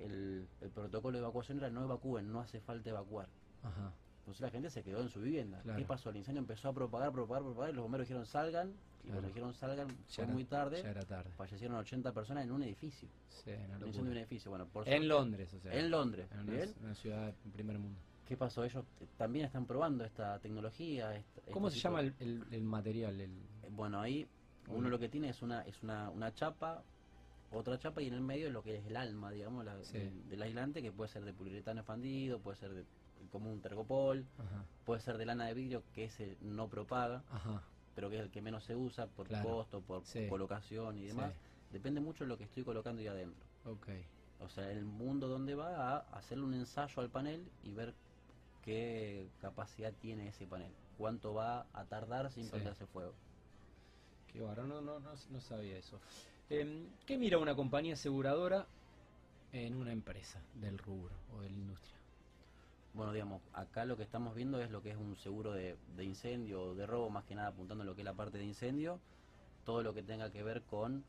El, 0.00 0.48
el 0.60 0.70
protocolo 0.70 1.18
de 1.18 1.22
evacuación 1.24 1.58
era 1.58 1.70
no 1.70 1.84
evacúen, 1.84 2.32
no 2.32 2.40
hace 2.40 2.60
falta 2.60 2.90
evacuar. 2.90 3.28
Ajá. 3.62 3.92
Entonces 4.28 4.42
la 4.42 4.50
gente 4.50 4.68
se 4.68 4.82
quedó 4.82 5.00
en 5.00 5.08
su 5.08 5.22
vivienda. 5.22 5.58
Claro. 5.62 5.78
¿Qué 5.78 5.86
pasó? 5.86 6.10
El 6.10 6.16
incendio 6.18 6.40
empezó 6.40 6.68
a 6.68 6.74
propagar, 6.74 7.10
propagar, 7.12 7.42
propagar, 7.42 7.70
y 7.70 7.72
los 7.72 7.82
bomberos 7.82 8.06
dijeron 8.06 8.26
salgan, 8.26 8.68
y 8.68 8.72
Claro. 8.72 9.12
cuando 9.12 9.28
dijeron 9.28 9.54
salgan, 9.54 9.88
fue 10.06 10.24
era- 10.24 10.32
muy 10.34 10.44
tarde, 10.44 10.82
Ya 10.82 10.90
era 10.90 11.02
tarde. 11.02 11.30
fallecieron 11.30 11.78
80 11.78 12.12
personas 12.12 12.44
en 12.44 12.52
un 12.52 12.62
edificio. 12.62 13.08
Sí, 13.30 13.48
una 13.52 13.56
Un 13.56 13.62
incendio 13.62 13.86
locura. 13.86 14.04
de 14.04 14.10
un 14.10 14.16
edificio, 14.18 14.50
bueno, 14.50 14.66
por 14.66 14.82
En 14.82 14.88
suerte- 14.92 15.06
Londres, 15.06 15.54
o 15.54 15.60
sea. 15.60 15.72
En 15.72 15.90
Londres, 15.90 16.28
En 16.30 16.40
una, 16.84 16.94
ciudad 16.94 17.34
en 17.42 17.50
primer 17.52 17.78
mundo. 17.78 17.98
¿Qué 18.26 18.36
pasó? 18.36 18.62
Ellos 18.64 18.84
también 19.16 19.46
están 19.46 19.64
probando 19.64 20.04
esta 20.04 20.38
tecnología. 20.40 21.16
esta- 21.16 21.40
¿Cómo 21.50 21.68
este 21.68 21.80
se 21.80 21.84
llama 21.84 22.02
de- 22.02 22.08
el, 22.18 22.42
el- 22.48 22.54
el 22.54 22.62
material? 22.64 23.18
El... 23.22 23.30
Eh, 23.62 23.70
Bueno, 23.70 23.98
ahí 23.98 24.28
uno 24.68 24.84
Uy. 24.84 24.90
lo 24.90 24.98
que 24.98 25.08
tiene 25.08 25.30
es 25.30 25.40
una 25.40 25.62
es 25.62 25.82
una, 25.82 26.10
una 26.10 26.34
chapa, 26.34 26.82
otra 27.50 27.78
chapa 27.78 28.02
y 28.02 28.08
en 28.08 28.12
el 28.12 28.20
medio 28.20 28.50
lo 28.50 28.62
que 28.62 28.76
es 28.76 28.84
el 28.86 28.94
alma, 28.98 29.30
digamos, 29.30 29.64
la- 29.64 29.82
Sí. 29.84 29.96
del, 29.96 30.28
del 30.28 30.42
aislante, 30.42 30.82
que 30.82 30.92
puede 30.92 31.08
ser 31.08 31.24
de 31.24 31.32
poliuretano 31.32 31.80
expandido, 31.80 32.38
puede 32.40 32.58
ser 32.58 32.74
de 32.74 32.84
como 33.30 33.52
un 33.52 33.60
tergopol, 33.60 34.24
Ajá. 34.38 34.64
puede 34.84 35.00
ser 35.00 35.18
de 35.18 35.26
lana 35.26 35.46
de 35.46 35.54
vidrio, 35.54 35.82
que 35.94 36.04
ese 36.04 36.36
no 36.40 36.68
propaga, 36.68 37.22
Ajá. 37.30 37.62
pero 37.94 38.10
que 38.10 38.16
es 38.16 38.22
el 38.22 38.30
que 38.30 38.40
menos 38.42 38.64
se 38.64 38.76
usa 38.76 39.06
por 39.06 39.28
Claro. 39.28 39.48
costo, 39.48 39.80
por 39.80 40.04
Sí. 40.04 40.26
colocación 40.28 40.98
y 40.98 41.04
demás. 41.04 41.32
Depende 41.72 42.00
mucho 42.00 42.24
de 42.24 42.28
lo 42.28 42.38
que 42.38 42.44
estoy 42.44 42.64
colocando 42.64 43.00
ahí 43.00 43.08
adentro. 43.08 43.44
Sí. 43.64 43.68
Ok. 43.68 43.88
O 44.40 44.48
sea, 44.48 44.70
el 44.70 44.84
mundo 44.84 45.26
donde 45.28 45.54
va 45.54 45.96
a 45.96 45.98
hacerle 46.16 46.44
un 46.44 46.54
ensayo 46.54 47.02
al 47.02 47.10
panel 47.10 47.44
y 47.64 47.72
ver 47.72 47.92
qué 48.64 49.28
capacidad 49.40 49.92
tiene 50.00 50.28
ese 50.28 50.46
panel. 50.46 50.72
Cuánto 50.96 51.34
va 51.34 51.66
a 51.72 51.84
tardar 51.84 52.30
sin 52.30 52.44
Sí. 52.44 52.50
prenderse 52.50 52.86
fuego. 52.86 53.14
Qué 54.32 54.40
bárbaro, 54.40 54.66
no, 54.68 54.80
no, 54.80 55.00
no, 55.00 55.10
no 55.30 55.40
sabía 55.40 55.76
eso. 55.76 55.98
Em, 56.50 56.86
¿Qué 57.06 57.18
mira 57.18 57.38
una 57.38 57.54
compañía 57.54 57.94
aseguradora 57.94 58.66
en 59.52 59.74
una 59.74 59.92
empresa 59.92 60.40
del 60.54 60.78
rubro 60.78 61.14
o 61.34 61.40
de 61.40 61.50
la 61.50 61.56
industria? 61.56 61.96
Bueno, 62.94 63.12
digamos, 63.12 63.42
acá 63.52 63.84
lo 63.84 63.96
que 63.96 64.02
estamos 64.02 64.34
viendo 64.34 64.60
es 64.60 64.70
lo 64.70 64.82
que 64.82 64.90
es 64.90 64.96
un 64.96 65.16
seguro 65.16 65.52
de, 65.52 65.76
de 65.96 66.04
incendio 66.04 66.62
o 66.62 66.74
de 66.74 66.86
robo, 66.86 67.10
más 67.10 67.24
que 67.24 67.34
nada 67.34 67.48
apuntando 67.48 67.82
a 67.82 67.86
lo 67.86 67.94
que 67.94 68.00
es 68.00 68.04
la 68.04 68.14
parte 68.14 68.38
de 68.38 68.44
incendio, 68.44 68.98
todo 69.64 69.82
lo 69.82 69.94
que 69.94 70.02
tenga 70.02 70.30
que 70.30 70.42
ver 70.42 70.62
con 70.62 71.04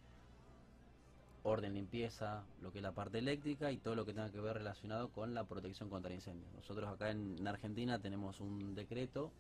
orden, 1.44 1.74
limpieza, 1.74 2.44
lo 2.62 2.72
que 2.72 2.80
es 2.80 2.84
la 2.84 2.92
parte 2.92 3.18
eléctrica 3.18 3.72
y 3.72 3.78
todo 3.78 3.96
lo 3.96 4.06
que 4.06 4.14
tenga 4.14 4.30
que 4.30 4.40
ver 4.40 4.58
relacionado 4.58 5.10
con 5.10 5.34
la 5.34 5.46
protección 5.46 5.90
contra 5.90 6.14
incendios. 6.14 6.52
Nosotros 6.54 6.90
acá 6.90 7.12
en, 7.12 7.38
en 7.40 7.48
Argentina 7.48 8.00
tenemos 8.00 8.40
un 8.42 8.76
decreto 8.76 9.32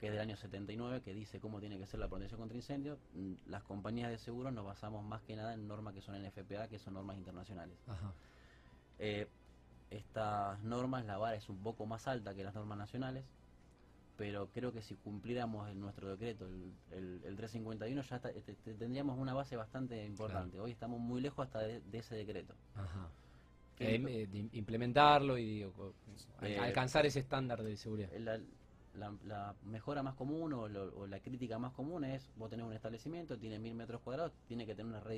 que 0.00 0.06
es 0.06 0.12
del 0.12 0.20
año 0.20 0.36
79 0.36 1.02
que 1.02 1.14
dice 1.14 1.38
cómo 1.38 1.60
tiene 1.60 1.78
que 1.78 1.86
ser 1.86 2.00
la 2.00 2.08
protección 2.08 2.40
contra 2.40 2.56
incendios. 2.56 2.98
Mm, 3.14 3.34
Las 3.50 3.62
compañías 3.62 4.10
de 4.10 4.18
seguros 4.18 4.52
nos 4.52 4.64
basamos 4.64 5.04
más 5.04 5.22
que 5.22 5.36
nada 5.36 5.54
en 5.54 5.68
normas 5.68 5.94
que 5.94 6.00
son 6.00 6.16
NFPA, 6.20 6.68
que 6.68 6.78
son 6.78 6.94
normas 6.94 7.16
internacionales. 7.16 7.76
Ajá. 7.86 8.12
Eh, 8.98 9.26
estas 9.96 10.62
normas, 10.62 11.04
la 11.04 11.18
vara 11.18 11.36
es 11.36 11.48
un 11.48 11.58
poco 11.62 11.86
más 11.86 12.06
alta 12.08 12.34
que 12.34 12.44
las 12.44 12.54
normas 12.54 12.78
nacionales, 12.78 13.24
pero 14.16 14.48
creo 14.52 14.72
que 14.72 14.82
si 14.82 14.94
cumpliéramos 14.96 15.68
el- 15.70 15.80
nuestro 15.80 16.08
decreto, 16.10 16.46
el, 16.46 16.72
el- 16.92 17.20
el 17.24 17.36
351, 17.36 18.02
ya 18.02 18.16
está- 18.16 18.30
este, 18.30 18.54
te- 18.54 18.74
tendríamos 18.74 19.18
una 19.18 19.34
base 19.34 19.56
bastante 19.56 20.04
importante. 20.04 20.60
Hoy 20.60 20.70
estamos 20.70 21.00
muy 21.00 21.20
lejos 21.20 21.44
hasta 21.46 21.60
de, 21.60 21.80
de 21.80 21.98
ese 21.98 22.14
decreto. 22.16 22.54
Ajá. 22.74 23.08
¿Qué- 23.76 23.94
Eh, 23.96 24.04
eh, 24.22 24.26
de 24.26 24.48
implementarlo 24.52 25.38
y 25.38 25.46
digo, 25.46 25.94
Eh, 26.42 26.58
alcanzar 26.58 27.06
ese 27.06 27.20
estándar 27.20 27.62
de 27.62 27.76
seguridad. 27.76 28.10
La, 28.18 28.38
la- 28.94 29.16
la 29.24 29.54
mejora 29.64 30.02
más 30.02 30.14
común 30.14 30.52
o, 30.52 30.68
lo- 30.68 30.94
o 30.98 31.06
la 31.06 31.18
crítica 31.20 31.58
más 31.58 31.72
común 31.72 32.04
es, 32.04 32.30
vos 32.36 32.50
tenés 32.50 32.66
un 32.66 32.74
establecimiento, 32.74 33.38
tiene 33.38 33.58
mil 33.58 33.74
metros 33.74 34.02
cuadrados, 34.02 34.32
tiene 34.46 34.66
que 34.66 34.74
tener 34.74 34.90
una 34.92 35.00
red 35.00 35.16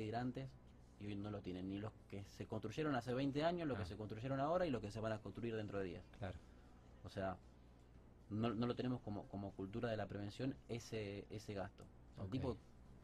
y 0.99 1.07
hoy 1.07 1.15
no 1.15 1.29
lo 1.31 1.41
tienen, 1.41 1.69
ni 1.69 1.77
los 1.79 1.91
que 2.09 2.23
se 2.25 2.45
construyeron 2.45 2.95
hace 2.95 3.13
20 3.13 3.43
años, 3.43 3.67
los 3.67 3.77
Ah. 3.77 3.81
que 3.81 3.87
se 3.87 3.95
construyeron 3.97 4.39
ahora 4.39 4.65
y 4.65 4.71
los 4.71 4.81
que 4.81 4.91
se 4.91 4.99
van 4.99 5.11
a 5.11 5.19
construir 5.19 5.55
dentro 5.55 5.79
de 5.79 5.85
días. 5.85 6.03
Claro. 6.19 6.37
O 7.03 7.09
sea, 7.09 7.37
no, 8.29 8.53
no 8.53 8.65
lo 8.67 8.75
tenemos 8.75 9.01
como, 9.01 9.27
como 9.27 9.51
cultura 9.51 9.89
de 9.89 9.97
la 9.97 10.07
prevención 10.07 10.55
ese, 10.69 11.25
ese 11.29 11.53
gasto. 11.53 11.83
O 12.17 12.21
sea, 12.21 12.31
tipo 12.31 12.57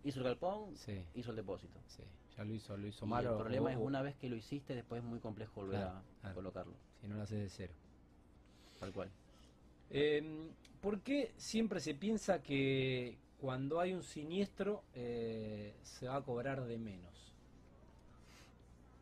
hizo 0.04 0.20
el 0.20 0.26
galpón, 0.26 0.76
Sí, 0.78 1.04
hizo 1.16 1.30
el 1.32 1.36
depósito. 1.36 1.80
sí. 1.88 2.04
Ya 2.38 2.46
lo 2.46 2.54
hizo, 2.54 2.78
lo 2.78 2.88
hizo 2.88 3.06
Y 3.06 3.10
mal. 3.10 3.26
el 3.26 3.32
o- 3.32 3.38
problema 3.38 3.66
o- 3.66 3.70
es 3.70 3.78
o- 3.78 3.82
una 3.82 4.02
vez 4.02 4.16
que 4.16 4.30
lo 4.30 4.36
hiciste, 4.38 4.74
después 4.74 5.04
es 5.04 5.08
muy 5.08 5.20
complejo 5.20 5.62
volver 5.62 5.82
Claro, 5.82 5.98
a 5.98 6.04
claro. 6.22 6.36
colocarlo. 6.36 6.74
Si 7.02 7.08
no 7.08 7.16
lo 7.18 7.24
haces 7.24 7.40
de 7.40 7.50
cero. 7.50 7.74
Tal 8.80 8.94
cual. 8.94 9.10
Eh, 9.90 10.50
¿Por 10.82 11.02
qué 11.02 11.34
siempre 11.38 11.80
se 11.82 11.94
piensa 11.94 12.42
que 12.42 13.18
cuando 13.40 13.80
hay 13.80 13.94
un 13.94 14.02
siniestro 14.04 14.84
eh, 14.96 15.76
se 15.84 16.08
va 16.08 16.16
a 16.16 16.22
cobrar 16.24 16.64
de 16.66 16.78
menos? 16.80 17.31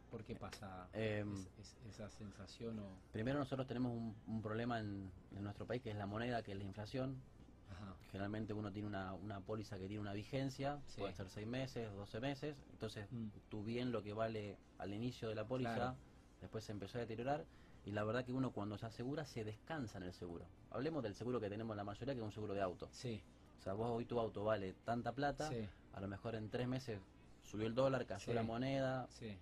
¿Por 0.09 0.23
qué 0.23 0.35
pasa 0.35 0.89
Em, 0.93 1.33
es- 1.33 1.49
es- 1.59 1.77
esa 1.89 2.09
sensación 2.09 2.79
o...? 2.79 2.87
Primero 3.11 3.37
nosotros 3.39 3.67
tenemos 3.67 3.91
un, 3.91 4.15
un 4.27 4.41
problema 4.41 4.79
en, 4.79 5.11
en 5.35 5.43
nuestro 5.43 5.65
país 5.67 5.81
que 5.81 5.91
es 5.91 5.95
la 5.97 6.07
moneda, 6.07 6.41
que 6.41 6.51
es 6.53 6.57
la 6.57 6.63
inflación. 6.63 7.21
Ajá, 7.69 7.95
Generalmente 8.11 8.53
uno 8.53 8.71
tiene 8.71 8.87
una, 8.87 9.13
una 9.13 9.41
póliza 9.41 9.77
que 9.77 9.87
tiene 9.87 10.01
una 10.01 10.13
vigencia, 10.13 10.81
Sí. 10.87 11.01
puede 11.01 11.13
ser 11.13 11.29
6 11.29 11.45
meses, 11.47 11.91
12 11.93 12.19
meses. 12.19 12.57
Entonces 12.71 13.07
Mm. 13.11 13.27
tu 13.49 13.63
bien 13.63 13.91
lo 13.91 14.01
que 14.01 14.13
vale 14.13 14.57
al 14.79 14.93
inicio 14.93 15.29
de 15.29 15.35
la 15.35 15.45
póliza, 15.45 15.75
Claro. 15.75 15.95
después 16.41 16.63
se 16.63 16.71
empezó 16.71 16.97
a 16.97 17.01
deteriorar. 17.01 17.45
Y 17.85 17.91
la 17.91 18.03
verdad 18.03 18.25
que 18.25 18.33
uno 18.33 18.51
cuando 18.51 18.77
se 18.77 18.85
asegura 18.87 19.25
se 19.25 19.43
descansa 19.43 19.99
en 19.99 20.03
el 20.05 20.13
seguro. 20.13 20.45
Hablemos 20.71 21.01
del 21.03 21.13
seguro 21.15 21.39
que 21.39 21.49
tenemos 21.49 21.75
la 21.77 21.83
mayoría, 21.83 22.13
que 22.13 22.19
es 22.19 22.25
un 22.25 22.31
seguro 22.31 22.53
de 22.53 22.61
auto. 22.61 22.89
sí, 22.91 23.21
O 23.59 23.61
sea, 23.61 23.73
vos 23.73 23.89
hoy 23.91 24.05
tu 24.05 24.19
auto 24.19 24.43
vale 24.43 24.73
tanta 24.85 25.11
plata, 25.13 25.49
sí, 25.49 25.67
a 25.93 25.99
lo 25.99 26.07
mejor 26.07 26.35
en 26.35 26.49
tres 26.49 26.67
meses 26.67 26.99
subió 27.43 27.67
el 27.67 27.75
dólar, 27.75 28.05
cayó 28.05 28.25
Sí. 28.25 28.33
la 28.33 28.43
moneda 28.43 29.07
sí, 29.09 29.37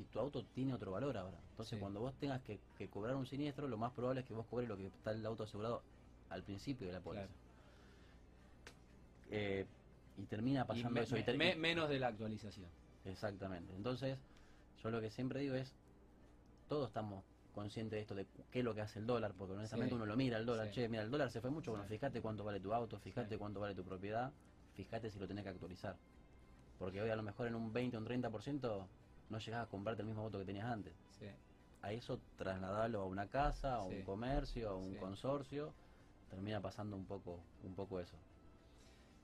y 0.00 0.06
tu 0.06 0.18
auto 0.18 0.46
tiene 0.46 0.72
otro 0.74 0.92
valor 0.92 1.16
ahora. 1.16 1.38
Entonces 1.50 1.76
Sí. 1.76 1.80
cuando 1.80 2.00
vos 2.00 2.16
tengas 2.18 2.42
que, 2.42 2.58
que 2.74 2.88
cobrar 2.88 3.16
un 3.16 3.26
siniestro, 3.26 3.68
lo 3.68 3.76
más 3.76 3.92
probable 3.92 4.20
es 4.22 4.26
que 4.26 4.32
vos 4.34 4.46
cobres 4.46 4.68
lo 4.68 4.76
que 4.76 4.86
está 4.86 5.12
el 5.12 5.24
auto 5.26 5.44
asegurado 5.44 5.82
al 6.28 6.42
principio 6.44 6.86
de 6.86 6.92
la 6.94 7.02
póliza. 7.02 7.26
claro. 7.26 7.40
Eh, 9.32 9.66
y 10.16 10.26
termina 10.26 10.62
Y 10.62 10.64
pasando 10.66 10.90
me- 10.90 11.00
eso. 11.02 11.16
y 11.16 11.20
me- 11.20 11.24
ter- 11.24 11.36
me- 11.38 11.56
menos 11.56 11.88
de 11.88 11.98
la 11.98 12.08
actualización. 12.08 12.70
Exactamente. 13.04 13.74
Entonces, 13.74 14.18
yo 14.76 14.90
lo 14.90 15.00
que 15.00 15.10
siempre 15.10 15.40
digo 15.40 15.54
es, 15.54 15.76
todos 16.66 16.88
estamos 16.88 17.24
conscientes 17.52 17.96
de 17.96 18.00
esto, 18.00 18.14
de 18.14 18.26
qué 18.50 18.60
es 18.60 18.64
lo 18.64 18.74
que 18.74 18.80
hace 18.80 19.00
el 19.00 19.06
dólar, 19.06 19.34
porque 19.36 19.54
honestamente 19.54 19.90
Sí. 19.90 19.96
uno 19.96 20.06
lo 20.06 20.16
mira 20.16 20.38
el 20.38 20.46
dólar, 20.46 20.68
Sí. 20.68 20.74
che, 20.74 20.88
mira, 20.88 21.02
el 21.02 21.10
dólar 21.10 21.30
se 21.30 21.40
fue 21.40 21.50
mucho, 21.50 21.72
bueno, 21.72 21.84
fíjate 21.86 22.22
cuánto 22.22 22.44
vale 22.44 22.60
tu 22.60 22.72
auto, 22.72 22.98
fíjate 23.00 23.38
cuánto 23.38 23.60
vale 23.60 23.74
tu 23.74 23.84
propiedad, 23.84 24.32
fíjate 24.72 25.10
si 25.10 25.18
lo 25.18 25.26
tenés 25.28 25.44
que 25.44 25.50
actualizar. 25.50 26.00
Porque 26.78 27.02
hoy 27.02 27.10
a 27.10 27.16
lo 27.16 27.22
mejor 27.22 27.46
en 27.48 27.54
un 27.56 27.72
20 27.72 27.96
o 27.96 28.00
un 28.00 28.06
30% 28.06 28.88
no 29.30 29.38
llegás 29.38 29.66
a 29.66 29.70
comprarte 29.70 30.02
el 30.02 30.08
mismo 30.08 30.22
auto 30.22 30.38
que 30.38 30.44
tenías 30.44 30.66
antes. 30.66 30.92
Sí. 31.18 31.26
A 31.82 31.92
eso 31.92 32.20
trasladarlo 32.36 33.00
a 33.02 33.06
una 33.06 33.26
casa, 33.28 33.76
a 33.76 33.82
Sí. 33.82 33.94
un 33.94 34.02
comercio, 34.04 34.70
a 34.70 34.76
un 34.76 34.92
Sí. 34.92 34.98
consorcio, 34.98 35.72
termina 36.28 36.60
pasando 36.60 36.96
un 36.96 37.06
poco, 37.06 37.40
un 37.64 37.74
poco 37.74 38.00
eso. 38.00 38.16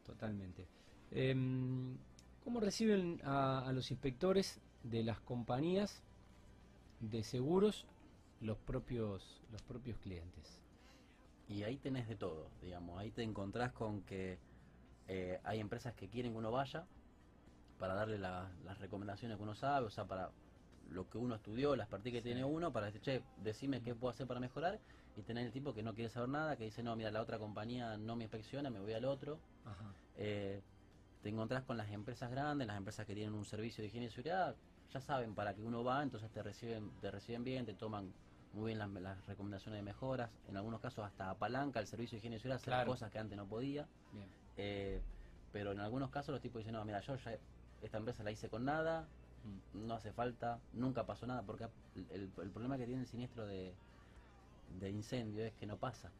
Totalmente. 0.04 0.66
Em, 1.10 1.96
¿Cómo 2.44 2.60
reciben 2.60 3.20
a, 3.24 3.66
a 3.66 3.72
los 3.72 3.90
inspectores 3.90 4.60
de 4.84 5.02
las 5.02 5.20
compañías 5.20 6.00
de 7.00 7.24
seguros 7.24 7.84
los 8.40 8.56
propios 8.58 9.42
los 9.50 9.62
propios 9.62 9.98
clientes? 9.98 10.60
Y 11.48 11.62
ahí 11.64 11.76
tenés 11.76 12.08
de 12.08 12.16
todo, 12.16 12.48
digamos, 12.62 12.98
ahí 12.98 13.10
te 13.10 13.22
encontrás 13.22 13.72
con 13.72 14.02
que 14.02 14.38
eh, 15.08 15.40
hay 15.44 15.60
empresas 15.60 15.94
que 15.94 16.08
quieren 16.08 16.32
que 16.32 16.38
uno 16.38 16.50
vaya 16.50 16.84
para 17.78 17.94
darle 17.94 18.18
la- 18.18 18.50
las 18.64 18.78
recomendaciones 18.78 19.36
que 19.36 19.42
uno 19.42 19.54
sabe, 19.54 19.86
o 19.86 19.90
sea, 19.90 20.06
para 20.06 20.30
lo 20.90 21.08
que 21.08 21.18
uno 21.18 21.34
estudió, 21.34 21.74
la 21.76 21.84
expertise 21.84 22.12
que 22.12 22.18
Sí. 22.20 22.24
tiene 22.24 22.44
uno, 22.44 22.72
para 22.72 22.86
decir, 22.86 23.00
che, 23.00 23.22
decime 23.42 23.82
qué 23.82 23.94
puedo 23.94 24.10
hacer 24.10 24.26
para 24.26 24.40
mejorar, 24.40 24.80
y 25.16 25.22
tener 25.22 25.46
el 25.46 25.52
tipo 25.52 25.74
que 25.74 25.82
no 25.82 25.94
quiere 25.94 26.10
saber 26.10 26.28
nada, 26.28 26.56
que 26.56 26.64
dice, 26.64 26.82
no, 26.82 26.94
mira, 26.96 27.10
la 27.10 27.22
otra 27.22 27.38
compañía 27.38 27.96
no 27.96 28.16
me 28.16 28.24
inspecciona, 28.24 28.70
me 28.70 28.80
voy 28.80 28.92
al 28.92 29.04
otro. 29.04 29.38
Ajá. 29.64 29.92
Eh, 30.16 30.60
te 31.22 31.28
encontrás 31.30 31.64
con 31.64 31.76
las 31.76 31.90
empresas 31.90 32.30
grandes, 32.30 32.66
las 32.68 32.76
empresas 32.76 33.04
que 33.06 33.14
tienen 33.14 33.34
un 33.34 33.44
servicio 33.44 33.82
de 33.82 33.88
higiene 33.88 34.06
y 34.06 34.10
seguridad, 34.10 34.54
ya 34.92 35.00
saben 35.00 35.34
para 35.34 35.54
qué 35.54 35.62
uno 35.62 35.82
va, 35.82 36.02
entonces 36.02 36.30
te 36.30 36.42
reciben, 36.42 36.90
te 37.00 37.10
reciben 37.10 37.42
bien, 37.42 37.66
te 37.66 37.74
toman 37.74 38.12
muy 38.52 38.66
bien 38.66 38.78
las, 38.78 38.88
las 38.90 39.26
recomendaciones 39.26 39.78
de 39.78 39.82
mejoras, 39.82 40.30
en 40.48 40.56
algunos 40.56 40.80
casos 40.80 41.04
hasta 41.04 41.30
apalanca 41.30 41.80
el 41.80 41.86
servicio 41.86 42.16
de 42.16 42.18
higiene 42.18 42.36
y 42.36 42.38
seguridad, 42.38 42.56
hacer 42.56 42.72
Claro. 42.74 42.92
cosas 42.92 43.10
que 43.10 43.18
antes 43.18 43.36
no 43.36 43.46
podía, 43.46 43.88
Bien. 44.12 44.28
eh, 44.56 45.02
pero 45.52 45.72
en 45.72 45.80
algunos 45.80 46.10
casos 46.10 46.32
los 46.32 46.40
tipos 46.40 46.60
dicen, 46.60 46.74
no, 46.74 46.84
mira, 46.84 47.00
yo 47.00 47.16
ya 47.16 47.38
esta 47.82 47.98
empresa 47.98 48.22
la 48.22 48.30
hice 48.30 48.48
con 48.48 48.64
nada, 48.64 49.06
Mm. 49.44 49.86
no 49.86 49.94
hace 49.94 50.12
falta, 50.12 50.58
nunca 50.72 51.06
pasó 51.06 51.26
nada, 51.26 51.42
porque 51.42 51.66
el, 51.94 52.22
el 52.36 52.50
problema 52.50 52.76
que 52.78 52.86
tiene 52.86 53.02
el 53.02 53.06
siniestro 53.06 53.46
de, 53.46 53.72
de 54.80 54.90
incendio 54.90 55.44
es 55.44 55.52
que 55.54 55.66
no 55.66 55.76
pasa. 55.78 56.10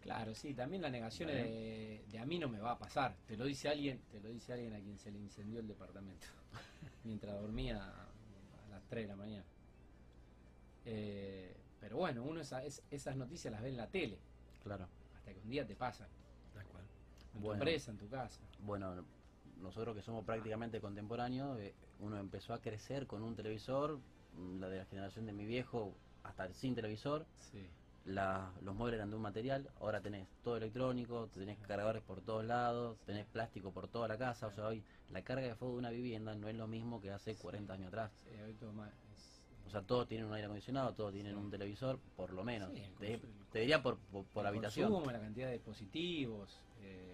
Claro, 0.00 0.34
sí, 0.34 0.54
también 0.54 0.82
la 0.82 0.90
negación 0.90 1.28
Vale. 1.28 1.42
de, 1.44 2.04
de 2.10 2.18
a 2.18 2.26
mí 2.26 2.38
no 2.38 2.48
me 2.48 2.60
va 2.60 2.72
a 2.72 2.78
pasar. 2.78 3.16
Te 3.26 3.36
lo 3.36 3.44
dice 3.46 3.68
alguien, 3.68 3.98
te 4.10 4.20
lo 4.20 4.28
dice 4.28 4.52
alguien 4.52 4.72
a 4.74 4.78
quien 4.78 4.98
se 4.98 5.10
le 5.10 5.18
incendió 5.18 5.60
el 5.60 5.66
departamento 5.68 6.26
mientras 7.04 7.40
dormía 7.40 7.82
a 7.84 8.68
las 8.70 8.82
3 8.88 9.04
de 9.04 9.08
la 9.08 9.16
mañana. 9.16 9.44
Eh, 10.84 11.54
pero 11.80 11.96
bueno, 11.96 12.22
uno 12.22 12.40
esa- 12.40 12.62
es- 12.64 12.82
esas 12.90 13.16
noticias 13.16 13.52
las 13.52 13.62
ve 13.62 13.70
en 13.70 13.76
la 13.76 13.86
tele, 13.90 14.18
Claro. 14.62 14.86
hasta 15.16 15.32
que 15.32 15.40
un 15.40 15.50
día 15.50 15.66
te 15.66 15.74
pasan. 15.74 16.06
En 17.34 17.40
tu 17.40 17.46
Bueno. 17.46 17.62
empresa, 17.62 17.90
en 17.90 17.98
tu 17.98 18.08
casa. 18.08 18.38
Bueno, 18.60 19.04
nosotros 19.60 19.94
que 19.96 20.02
somos 20.02 20.24
prácticamente 20.24 20.80
contemporáneos, 20.80 21.58
eh, 21.60 21.74
uno 22.00 22.18
empezó 22.18 22.52
a 22.54 22.60
crecer 22.60 23.06
con 23.06 23.22
un 23.22 23.34
televisor, 23.34 23.98
mm, 24.36 24.60
la 24.60 24.68
de 24.68 24.78
la 24.78 24.84
generación 24.86 25.26
de 25.26 25.32
mi 25.32 25.44
viejo, 25.46 25.94
hasta 26.22 26.52
sin 26.54 26.74
televisor, 26.74 27.26
Sí. 27.38 27.66
la- 28.06 28.52
los 28.62 28.74
muebles 28.74 28.98
eran 28.98 29.10
de 29.10 29.16
un 29.16 29.22
material, 29.22 29.70
ahora 29.80 30.00
tenés 30.00 30.28
todo 30.42 30.56
electrónico, 30.58 31.28
tenés 31.34 31.58
cargadores 31.60 32.02
por 32.02 32.20
todos 32.20 32.44
lados, 32.44 32.98
tenés 33.06 33.26
plástico 33.26 33.70
por 33.72 33.88
toda 33.88 34.08
la 34.08 34.18
casa, 34.18 34.46
o 34.48 34.52
sea, 34.52 34.66
hoy 34.66 34.82
la 35.10 35.22
carga 35.22 35.46
de 35.46 35.54
fuego 35.54 35.74
de 35.74 35.78
una 35.80 35.90
vivienda 35.90 36.34
no 36.34 36.48
es 36.48 36.54
lo 36.56 36.66
mismo 36.66 37.00
que 37.00 37.10
hace 37.10 37.34
40 37.36 37.74
años 37.74 37.88
atrás. 37.88 38.12
Sí, 38.22 38.28
hoy 38.42 38.52
todo 38.54 38.72
más- 38.72 38.92
es- 39.12 39.40
O 39.66 39.70
sea, 39.70 39.80
todos 39.80 40.06
tienen 40.06 40.26
un 40.26 40.34
aire 40.34 40.44
acondicionado, 40.44 40.92
todos 40.92 41.12
tienen 41.14 41.32
Sí. 41.32 41.38
un 41.40 41.50
televisor, 41.50 41.98
por 42.16 42.30
lo 42.34 42.44
menos. 42.44 42.70
Te, 42.98 43.18
diría 43.60 43.82
por, 43.82 43.96
por, 43.98 44.24
por 44.26 44.42
el 44.42 44.48
habitación. 44.48 44.90
consumo, 44.92 45.10
la 45.10 45.20
cantidad 45.20 45.46
de 45.46 45.54
dispositivos. 45.54 46.60
eh, 46.80 47.13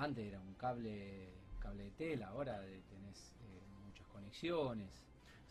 antes 0.00 0.26
era 0.26 0.40
un 0.40 0.54
cable, 0.54 1.28
un 1.56 1.60
cable 1.60 1.84
de 1.84 1.90
tela, 1.90 2.28
ahora 2.28 2.60
tenés 2.60 3.18
eh, 3.44 3.60
muchas 3.86 4.06
conexiones. 4.08 4.88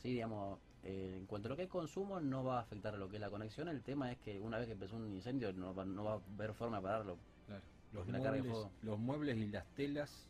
Sí, 0.01 0.09
digamos, 0.13 0.59
eh, 0.83 1.15
en 1.17 1.25
cuanto 1.25 1.47
a 1.47 1.49
lo 1.49 1.55
que 1.57 1.63
es 1.63 1.69
consumo, 1.69 2.19
no 2.19 2.43
va 2.43 2.57
a 2.59 2.61
afectar 2.61 2.93
a 2.93 2.97
lo 2.97 3.09
que 3.09 3.17
es 3.17 3.21
la 3.21 3.29
conexión. 3.29 3.67
El 3.67 3.81
tema 3.81 4.11
es 4.11 4.17
que 4.19 4.39
una 4.39 4.57
vez 4.57 4.67
que 4.67 4.73
empezó 4.73 4.95
un 4.95 5.13
incendio, 5.13 5.51
no 5.53 5.73
va, 5.75 5.85
no 5.85 6.03
va 6.03 6.13
a 6.13 6.19
haber 6.35 6.53
forma 6.53 6.77
de 6.77 6.83
pararlo. 6.83 7.17
Claro. 7.47 7.61
Los 7.93 8.07
la 8.07 8.19
muebles, 8.19 8.67
los 8.83 8.99
muebles 8.99 9.37
y 9.37 9.47
las 9.47 9.65
telas 9.75 10.27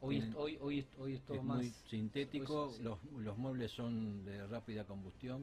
Hoy, 0.00 0.18
es, 0.18 0.34
hoy, 0.34 0.58
hoy, 0.60 0.78
es, 0.80 0.86
hoy 0.98 1.14
es 1.14 1.20
todo 1.22 1.38
es 1.38 1.42
más. 1.44 1.56
muy 1.58 1.70
sintético, 1.88 2.64
hoy 2.64 2.70
es- 2.70 2.76
sí. 2.76 2.82
los, 2.82 2.98
los 3.18 3.38
muebles 3.38 3.70
son 3.70 4.24
de 4.24 4.46
rápida 4.46 4.84
combustión, 4.84 5.42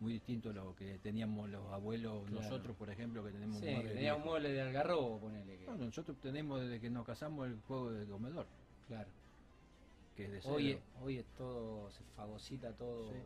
muy 0.00 0.12
distinto 0.12 0.50
a 0.50 0.52
lo 0.52 0.74
que 0.76 0.98
teníamos 0.98 1.48
los 1.50 1.66
abuelos, 1.72 2.24
Claro. 2.28 2.42
nosotros 2.42 2.76
por 2.76 2.88
ejemplo 2.90 3.24
que 3.24 3.32
tenemos 3.32 3.56
Sí, 3.58 3.66
tenía 3.66 4.14
un 4.14 4.22
mueble 4.24 4.52
de 4.52 4.60
algarrobo, 4.62 5.18
ponele 5.20 5.58
que. 5.58 5.66
No, 5.66 5.76
nosotros 5.76 6.16
tenemos 6.20 6.60
desde 6.60 6.80
que 6.80 6.88
nos 6.90 7.04
casamos 7.04 7.48
el 7.48 7.60
juego 7.62 7.90
de 7.90 8.06
comedor, 8.06 8.46
Claro. 8.86 9.08
que 10.16 10.26
es 10.26 10.32
de 10.32 10.40
cero. 10.42 10.54
Hoy, 10.54 10.78
hoy 11.02 11.18
es 11.18 11.26
todo, 11.36 11.90
se 11.90 12.02
fagocita 12.16 12.72
todo 12.74 13.10
Sí. 13.10 13.16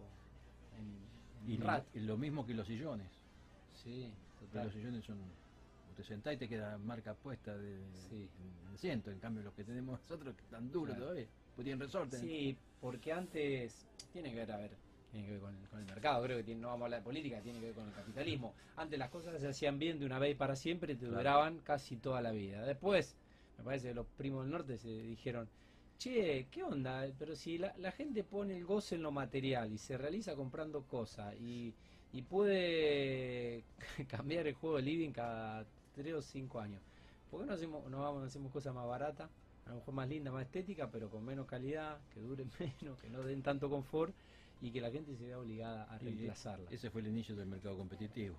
en, 0.78 1.44
en 1.44 1.50
y, 1.50 1.54
un 1.56 1.60
lo- 1.60 1.66
rato. 1.66 1.86
y 1.94 2.00
lo 2.00 2.16
mismo 2.16 2.46
que 2.46 2.54
los 2.54 2.66
sillones. 2.66 3.08
Sí, 3.74 4.10
total. 4.40 4.66
Los 4.66 4.74
sillones 4.74 5.04
son. 5.04 5.18
Te 5.96 6.04
sentás 6.04 6.32
y 6.34 6.36
te 6.38 6.48
queda 6.48 6.78
marca 6.78 7.12
puesta 7.12 7.54
de, 7.54 7.78
Sí. 8.08 8.26
en 8.40 8.74
asiento. 8.74 9.10
En 9.10 9.18
cambio, 9.18 9.42
los 9.42 9.52
que 9.52 9.62
tenemos 9.62 10.00
nosotros 10.00 10.34
que 10.34 10.42
están 10.42 10.70
duros 10.72 10.94
Claro. 10.96 11.02
todavía. 11.10 11.26
Pues 11.54 11.64
tienen 11.66 11.80
resorte. 11.80 12.18
Sí, 12.18 12.56
porque 12.80 13.12
antes 13.12 13.86
tiene 14.10 14.30
que 14.30 14.36
ver, 14.36 14.52
a 14.52 14.56
ver, 14.56 14.70
tiene 15.12 15.26
que 15.26 15.32
ver 15.32 15.40
con 15.40 15.54
el, 15.56 15.68
con 15.68 15.78
el 15.80 15.86
mercado, 15.86 16.22
creo 16.24 16.38
que 16.38 16.44
tiene- 16.44 16.60
no 16.60 16.68
vamos 16.68 16.82
a 16.82 16.84
hablar 16.86 17.00
de 17.00 17.04
política, 17.04 17.42
tiene 17.42 17.60
que 17.60 17.66
ver 17.66 17.74
con 17.74 17.86
el 17.88 17.94
capitalismo. 17.94 18.54
Antes 18.76 18.98
las 18.98 19.10
cosas 19.10 19.40
se 19.40 19.48
hacían 19.48 19.78
bien 19.78 19.98
de 19.98 20.06
una 20.06 20.18
vez 20.18 20.32
y 20.32 20.34
para 20.34 20.56
siempre 20.56 20.94
y 20.94 20.96
te 20.96 21.06
Claro. 21.06 21.18
duraban 21.18 21.60
casi 21.60 21.96
toda 21.98 22.20
la 22.22 22.32
vida. 22.32 22.64
Después, 22.64 23.16
me 23.58 23.64
parece 23.64 23.88
que 23.88 23.94
los 23.94 24.06
primos 24.08 24.44
del 24.44 24.52
norte 24.52 24.78
se 24.78 24.88
dijeron, 24.88 25.50
che, 25.98 26.48
¿qué 26.50 26.62
onda? 26.62 27.06
Pero 27.18 27.36
si 27.36 27.58
la, 27.58 27.74
la 27.78 27.92
gente 27.92 28.24
pone 28.24 28.56
el 28.56 28.64
goce 28.64 28.96
en 28.96 29.02
lo 29.02 29.12
material 29.12 29.72
y 29.72 29.78
se 29.78 29.98
realiza 29.98 30.34
comprando 30.36 30.86
cosas 30.86 31.34
y, 31.38 31.76
y 32.10 32.22
puede 32.22 33.66
cambiar 34.08 34.46
el 34.46 34.54
juego 34.54 34.76
de 34.76 34.82
living 34.82 35.12
cada 35.12 35.66
3 35.92 36.14
o 36.14 36.22
5 36.22 36.60
años, 36.60 36.82
¿por 37.30 37.40
qué 37.40 37.46
no 37.46 37.52
hacemos, 37.54 37.88
no 37.90 38.00
vamos, 38.00 38.24
hacemos 38.24 38.50
cosas 38.52 38.74
más 38.74 38.86
baratas? 38.86 39.30
A 39.64 39.70
lo 39.70 39.76
mejor 39.76 39.94
más 39.94 40.08
linda, 40.08 40.32
más 40.32 40.42
estética, 40.44 40.90
pero 40.90 41.08
con 41.08 41.24
menos 41.24 41.46
calidad, 41.46 42.00
que 42.08 42.20
duren 42.20 42.50
menos, 42.58 42.98
que 42.98 43.08
no 43.10 43.22
den 43.22 43.42
tanto 43.42 43.70
confort 43.70 44.16
y 44.62 44.70
que 44.70 44.80
la 44.80 44.90
gente 44.90 45.14
se 45.16 45.26
vea 45.26 45.38
obligada 45.38 45.92
a 45.92 45.96
Y 45.96 46.04
reemplazarla. 46.04 46.70
Ese 46.70 46.88
fue 46.88 47.00
el 47.02 47.08
inicio 47.08 47.34
del 47.36 47.46
mercado 47.48 47.76
competitivo. 47.76 48.36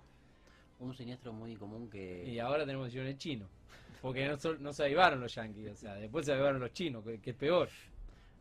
Un 0.80 0.94
siniestro 0.94 1.32
muy 1.32 1.54
común 1.54 1.88
que... 1.88 2.24
Y 2.26 2.38
ahora 2.40 2.64
tenemos 2.64 2.88
sillones 2.90 3.16
chinos. 3.18 3.48
Porque 4.02 4.26
no, 4.26 4.36
sol- 4.38 4.60
no 4.60 4.72
se 4.72 4.84
avivaron 4.84 5.20
los 5.20 5.34
yanquis, 5.34 5.70
o 5.70 5.76
sea, 5.76 5.94
después 5.94 6.26
se 6.26 6.32
avivaron 6.32 6.60
los 6.60 6.72
chinos, 6.72 7.04
que, 7.04 7.20
que 7.20 7.30
es 7.30 7.36
peor. 7.36 7.68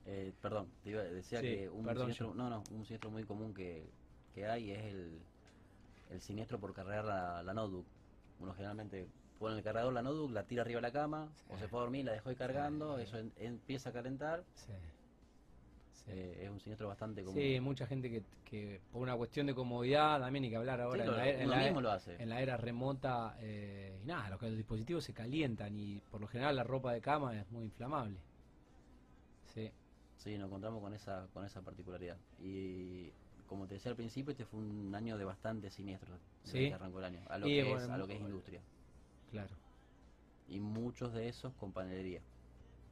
Eh, 0.05 0.33
perdón, 0.41 0.67
te 0.83 0.89
iba- 0.89 1.03
decía 1.03 1.39
Sí, 1.41 1.47
que 1.47 1.69
un 1.69 1.83
perdón, 1.85 2.03
siniestro, 2.13 2.27
yo. 2.29 2.33
no, 2.35 2.49
no, 2.49 2.63
un 2.71 2.83
siniestro 2.85 3.11
muy 3.11 3.23
común 3.23 3.53
que, 3.53 3.85
que 4.33 4.45
hay 4.47 4.71
es 4.71 4.83
el, 4.85 5.19
el 6.09 6.21
siniestro 6.21 6.59
por 6.59 6.73
cargar 6.73 7.05
la, 7.05 7.43
la 7.43 7.53
notebook. 7.53 7.85
Uno 8.39 8.53
generalmente 8.53 9.07
pone 9.39 9.57
el 9.57 9.63
cargador 9.63 9.93
la 9.93 10.01
notebook, 10.01 10.31
la 10.31 10.43
tira 10.43 10.63
arriba 10.63 10.79
de 10.79 10.87
la 10.87 10.91
cama, 10.91 11.29
o 11.49 11.57
se 11.57 11.67
fue 11.67 11.79
a 11.79 11.83
dormir, 11.83 12.05
la 12.05 12.13
dejó 12.13 12.29
ahí 12.29 12.35
cargando, 12.35 12.97
Sí. 12.97 13.03
eso 13.03 13.17
en- 13.19 13.31
empieza 13.37 13.89
a 13.89 13.93
calentar. 13.93 14.43
Sí, 15.93 16.05
eh, 16.11 16.43
es 16.45 16.49
un 16.49 16.59
siniestro 16.59 16.87
bastante 16.87 17.23
común. 17.23 17.39
Sí, 17.39 17.59
mucha 17.61 17.85
gente 17.87 18.09
que, 18.09 18.23
que 18.43 18.81
por 18.91 19.01
una 19.01 19.15
cuestión 19.15 19.45
de 19.47 19.53
comodidad, 19.55 20.19
también 20.19 20.43
hay 20.43 20.49
que 20.49 20.55
hablar 20.57 20.81
ahora 20.81 21.03
Sí, 21.03 21.09
en, 21.09 21.15
la, 21.17 21.27
era- 21.27 21.41
en 21.43 21.49
la- 21.49 21.57
mismo 21.63 21.81
lo 21.81 21.91
hace. 21.91 22.21
en 22.21 22.29
la 22.29 22.41
era 22.41 22.57
remota, 22.57 23.37
eh, 23.39 23.99
y 24.03 24.05
nada, 24.05 24.29
los, 24.31 24.41
los 24.41 24.57
dispositivos 24.57 25.03
se 25.03 25.13
calientan 25.13 25.77
y 25.77 25.99
por 26.11 26.19
lo 26.19 26.27
general 26.27 26.55
la 26.55 26.63
ropa 26.63 26.91
de 26.93 26.99
cama 27.01 27.39
es 27.39 27.49
muy 27.51 27.65
inflamable. 27.65 28.17
Sí, 29.53 29.71
Sí, 30.17 30.37
nos 30.37 30.47
encontramos 30.47 30.81
con 30.81 30.93
esa, 30.93 31.27
con 31.33 31.43
esa 31.45 31.61
particularidad. 31.61 32.17
Y 32.39 33.11
como 33.45 33.67
te 33.67 33.73
decía 33.75 33.91
al 33.91 33.97
principio, 33.97 34.31
este 34.31 34.45
fue 34.45 34.59
un 34.61 34.95
año 34.95 35.17
de 35.17 35.25
bastantes 35.25 35.73
siniestros 35.73 36.17
desde 36.45 36.57
Sí. 36.59 36.67
que 36.69 36.73
arrancó 36.73 36.99
el 36.99 37.05
año, 37.05 37.19
a 37.27 37.37
lo, 37.37 37.45
Y 37.47 37.51
que, 37.61 37.73
es, 37.73 37.83
a 37.89 37.97
lo 37.97 38.07
que 38.07 38.15
es 38.15 38.21
industria. 38.21 38.61
claro. 39.29 39.53
Y 40.47 40.59
muchos 40.59 41.13
de 41.13 41.27
esos 41.29 41.53
con 41.55 41.71
panelería. 41.73 42.21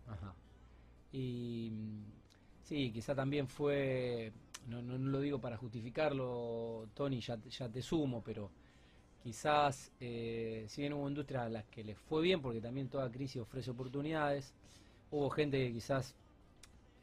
Ajá. 0.07 0.33
Y 1.13 1.69
mm, 1.71 2.03
sí, 2.61 2.91
quizá 2.91 3.15
también 3.15 3.47
fue, 3.47 4.33
no, 4.67 4.81
no, 4.81 4.97
lo 4.97 5.19
digo 5.19 5.39
para 5.39 5.57
justificarlo, 5.57 6.89
Tony, 6.93 7.19
ya, 7.21 7.37
ya 7.49 7.69
te 7.69 7.81
sumo, 7.81 8.23
pero 8.23 8.51
quizás, 9.23 9.91
eh, 9.99 10.65
si 10.69 10.81
bien 10.81 10.93
hubo 10.93 11.07
industrias 11.09 11.43
a 11.45 11.49
las 11.49 11.65
que 11.67 11.83
les 11.83 11.97
fue 11.99 12.21
bien, 12.23 12.41
porque 12.41 12.61
también 12.61 12.89
toda 12.89 13.11
crisis 13.11 13.41
ofrece 13.41 13.71
oportunidades, 13.71 14.53
hubo 15.11 15.29
gente 15.31 15.59
que 15.67 15.73
quizás, 15.73 16.15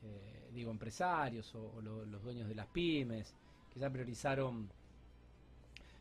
eh, 0.03 0.51
digo, 0.53 0.71
empresarios 0.71 1.55
o, 1.55 1.73
o 1.77 1.83
lo- 1.83 2.07
los 2.07 2.23
dueños 2.23 2.49
de 2.49 2.55
las 2.57 2.69
pymes, 2.69 3.35
quizás 3.71 3.91
priorizaron 3.93 4.71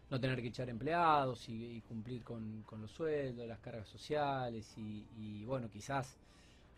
no 0.09 0.19
tener 0.19 0.41
que 0.41 0.47
echar 0.47 0.69
empleados 0.69 1.49
y, 1.49 1.77
y 1.77 1.81
cumplir 1.81 2.23
con, 2.23 2.63
con 2.63 2.81
los 2.81 2.91
sueldos, 2.91 3.47
las 3.47 3.59
cargas 3.59 3.87
sociales 3.87 4.77
y, 4.77 5.07
y, 5.15 5.45
bueno, 5.45 5.69
quizás 5.69 6.17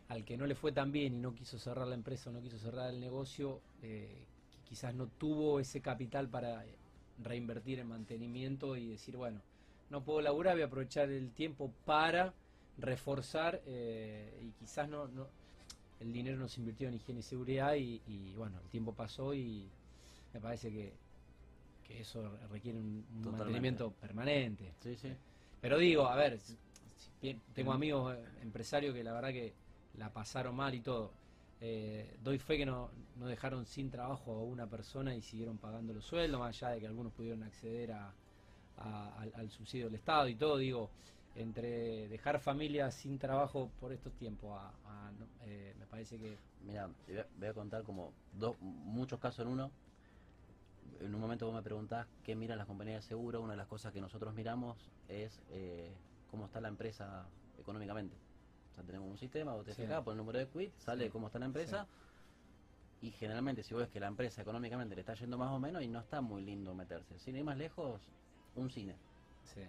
al 0.09 0.25
que 0.25 0.37
no 0.37 0.47
le 0.47 0.55
fue 0.55 0.71
tan 0.73 0.91
bien 0.91 1.15
y 1.15 1.19
no 1.19 1.35
quiso 1.35 1.59
cerrar 1.59 1.87
la 1.87 1.95
empresa 1.95 2.31
o 2.31 2.33
no 2.33 2.41
quiso 2.41 2.59
cerrar 2.59 2.89
el 2.91 2.99
negocio, 2.99 3.63
eh, 3.81 4.27
qui- 4.51 4.63
quizás 4.63 4.95
no 4.95 5.09
tuvo 5.09 5.59
ese 5.61 5.81
capital 5.81 6.29
para 6.29 6.65
eh, 6.65 6.79
reinvertir 7.17 7.79
en 7.79 7.87
mantenimiento 7.89 8.75
y 8.77 8.89
decir, 8.89 9.17
bueno, 9.17 9.43
no 9.89 10.03
puedo 10.03 10.21
laburar, 10.21 10.55
voy 10.55 10.63
a 10.63 10.65
aprovechar 10.67 11.11
el 11.11 11.33
tiempo 11.33 11.75
para 11.85 12.35
reforzar 12.77 13.61
eh, 13.65 14.39
y 14.41 14.53
quizás 14.53 14.89
no, 14.89 15.07
no 15.09 15.29
el 15.99 16.13
dinero 16.13 16.37
no 16.37 16.47
se 16.47 16.61
invirtió 16.61 16.87
en 16.87 16.95
higiene 16.95 17.19
y 17.19 17.23
seguridad 17.23 17.75
y, 17.75 18.01
y, 18.05 18.33
bueno, 18.35 18.59
el 18.61 18.69
tiempo 18.69 18.95
pasó 18.95 19.33
y 19.33 19.69
me 20.33 20.39
parece 20.41 20.71
que, 20.71 20.93
que 21.83 21.99
eso 22.01 22.37
requiere 22.49 22.79
un, 22.79 23.05
mantenimiento 23.23 23.91
permanente. 23.95 24.75
Sí, 24.81 24.95
sí. 24.95 25.09
Pero 25.59 25.77
digo, 25.77 26.07
a 26.07 26.15
ver, 26.15 26.39
si- 26.39 26.57
si 26.95 27.11
bien 27.21 27.41
tengo 27.53 27.73
amigos 27.73 28.15
eh, 28.15 28.23
empresarios 28.41 28.93
que 28.95 29.03
la 29.03 29.13
verdad 29.13 29.29
que 29.31 29.55
la 29.99 30.11
pasaron 30.11 30.55
mal 30.55 30.73
y 30.73 30.81
todo. 30.81 31.11
Eh, 31.61 32.17
doy 32.23 32.39
fe 32.39 32.57
que 32.57 32.65
no, 32.65 32.89
no 33.17 33.27
dejaron 33.27 33.65
sin 33.65 33.91
trabajo 33.91 34.31
a 34.31 34.43
una 34.43 34.65
persona 34.67 35.13
y 35.13 35.21
siguieron 35.21 35.57
pagando 35.57 35.93
los 35.93 36.05
sueldos, 36.05 36.39
más 36.39 36.55
allá 36.55 36.73
de 36.73 36.79
que 36.79 36.87
algunos 36.87 37.13
pudieron 37.13 37.43
acceder 37.43 37.91
a, 37.91 38.13
al, 38.77 39.49
subsidio 39.51 39.85
del 39.85 39.95
Estado 39.95 40.27
y 40.27 40.35
todo. 40.35 40.57
Digo, 40.57 40.89
entre 41.35 42.07
dejar 42.07 42.39
familias 42.39 42.95
sin 42.95 43.19
trabajo 43.19 43.69
por 43.79 43.91
estos 43.91 44.13
tiempos, 44.13 44.57
a, 44.57 45.11
eh, 45.45 45.75
me 45.77 45.85
parece 45.85 46.17
que 46.17 46.37
Mira, 46.65 46.89
voy 47.37 47.47
a 47.47 47.53
contar 47.53 47.83
como 47.83 48.13
dos, 48.33 48.59
muchos 48.61 49.19
casos 49.19 49.45
en 49.45 49.51
uno. 49.51 49.71
En 50.99 51.15
un 51.15 51.21
momento 51.21 51.45
vos 51.45 51.55
me 51.55 51.61
preguntás 51.61 52.07
qué 52.23 52.35
miran 52.35 52.57
las 52.57 52.67
compañías 52.67 53.03
de 53.03 53.07
seguro. 53.07 53.41
Una 53.41 53.53
de 53.53 53.57
las 53.57 53.67
cosas 53.67 53.93
que 53.93 54.01
nosotros 54.01 54.33
miramos 54.33 54.77
es 55.07 55.41
eh, 55.49 55.95
cómo 56.29 56.45
está 56.45 56.59
la 56.59 56.67
empresa 56.67 57.25
económicamente. 57.57 58.17
Sea, 58.79 58.85
tenemos 58.85 59.09
un 59.09 59.17
sistema, 59.17 59.53
vos 59.53 59.65
te 59.65 59.73
Sí. 59.73 59.81
fijás, 59.81 60.03
pones 60.03 60.13
el 60.19 60.25
número 60.25 60.39
de 60.39 60.47
quit, 60.47 60.71
sale 60.79 61.05
Sí. 61.05 61.11
cómo 61.11 61.27
está 61.27 61.39
la 61.39 61.45
empresa. 61.45 61.85
Y 63.01 63.11
generalmente, 63.11 63.63
si 63.63 63.73
vos 63.73 63.81
ves 63.81 63.89
que 63.89 63.99
la 63.99 64.07
empresa 64.07 64.41
económicamente 64.41 64.95
le 64.95 65.01
está 65.01 65.13
yendo 65.13 65.37
más 65.37 65.51
o 65.51 65.59
menos 65.59 65.81
y 65.83 65.87
no 65.87 65.99
está 65.99 66.21
muy 66.21 66.41
lindo 66.43 66.73
meterse. 66.73 67.17
Sin 67.19 67.35
ir 67.35 67.43
más 67.43 67.57
lejos, 67.57 68.01
un 68.55 68.69
cine. 68.69 68.95
sí, 69.43 69.61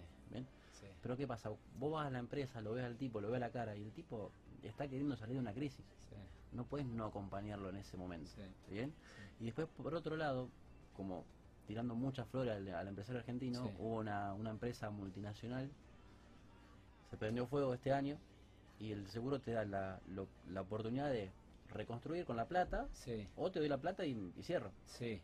Pero 1.01 1.17
¿qué 1.17 1.25
pasa? 1.27 1.49
Vos 1.79 1.91
vas 1.91 2.07
a 2.07 2.09
la 2.09 2.19
empresa, 2.19 2.61
lo 2.61 2.73
ves 2.73 2.85
al 2.85 2.95
tipo, 2.95 3.21
lo 3.21 3.27
ves 3.29 3.37
a 3.37 3.39
la 3.39 3.49
cara 3.51 3.75
y 3.75 3.83
el 3.83 3.91
tipo 3.91 4.31
está 4.63 4.87
queriendo 4.87 5.15
salir 5.15 5.35
de 5.35 5.39
una 5.41 5.53
crisis. 5.53 5.85
No 6.51 6.65
puedes 6.65 6.85
no 6.85 7.05
acompañarlo 7.05 7.69
en 7.69 7.77
ese 7.77 7.97
momento. 7.97 8.29
¿Bien? 8.69 8.93
Y 9.39 9.45
después, 9.45 9.67
por 9.69 9.93
otro 9.95 10.15
lado, 10.17 10.49
como 10.95 11.23
tirando 11.67 11.95
muchas 11.95 12.27
flores 12.27 12.53
al, 12.55 12.67
al 12.67 12.87
empresario 12.87 13.19
argentino, 13.19 13.71
hubo 13.79 13.97
una, 13.99 14.33
una 14.33 14.49
empresa 14.51 14.89
multinacional, 14.89 15.69
se 17.09 17.17
prendió 17.17 17.45
fuego 17.47 17.73
este 17.73 17.91
año 17.93 18.17
y 18.81 18.91
el 18.91 19.07
seguro 19.07 19.39
te 19.39 19.51
da 19.51 19.63
la, 19.63 19.99
lo- 20.07 20.27
la 20.49 20.61
oportunidad 20.61 21.09
de 21.11 21.31
reconstruir 21.69 22.25
con 22.25 22.35
la 22.35 22.45
plata 22.45 22.87
sí, 22.93 23.27
o 23.37 23.49
te 23.51 23.59
doy 23.59 23.69
la 23.69 23.77
plata 23.77 24.05
y, 24.05 24.33
y 24.37 24.43
cierro. 24.43 24.71
sí, 24.85 25.21